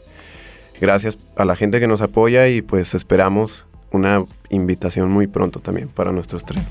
gracias 0.79 1.17
a 1.35 1.47
la 1.47 1.57
gente 1.57 1.81
que 1.81 1.89
nos 1.89 2.03
apoya 2.03 2.47
y 2.49 2.61
pues 2.61 2.95
esperamos 2.95 3.67
una 3.91 4.23
invitación 4.51 5.11
muy 5.11 5.27
pronto 5.27 5.61
también 5.61 5.89
para 5.89 6.13
nuestros 6.13 6.45
tren. 6.45 6.67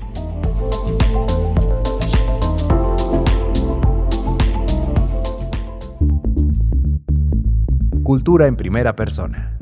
Cultura 8.04 8.46
en 8.46 8.54
primera 8.54 8.94
persona. 8.94 9.57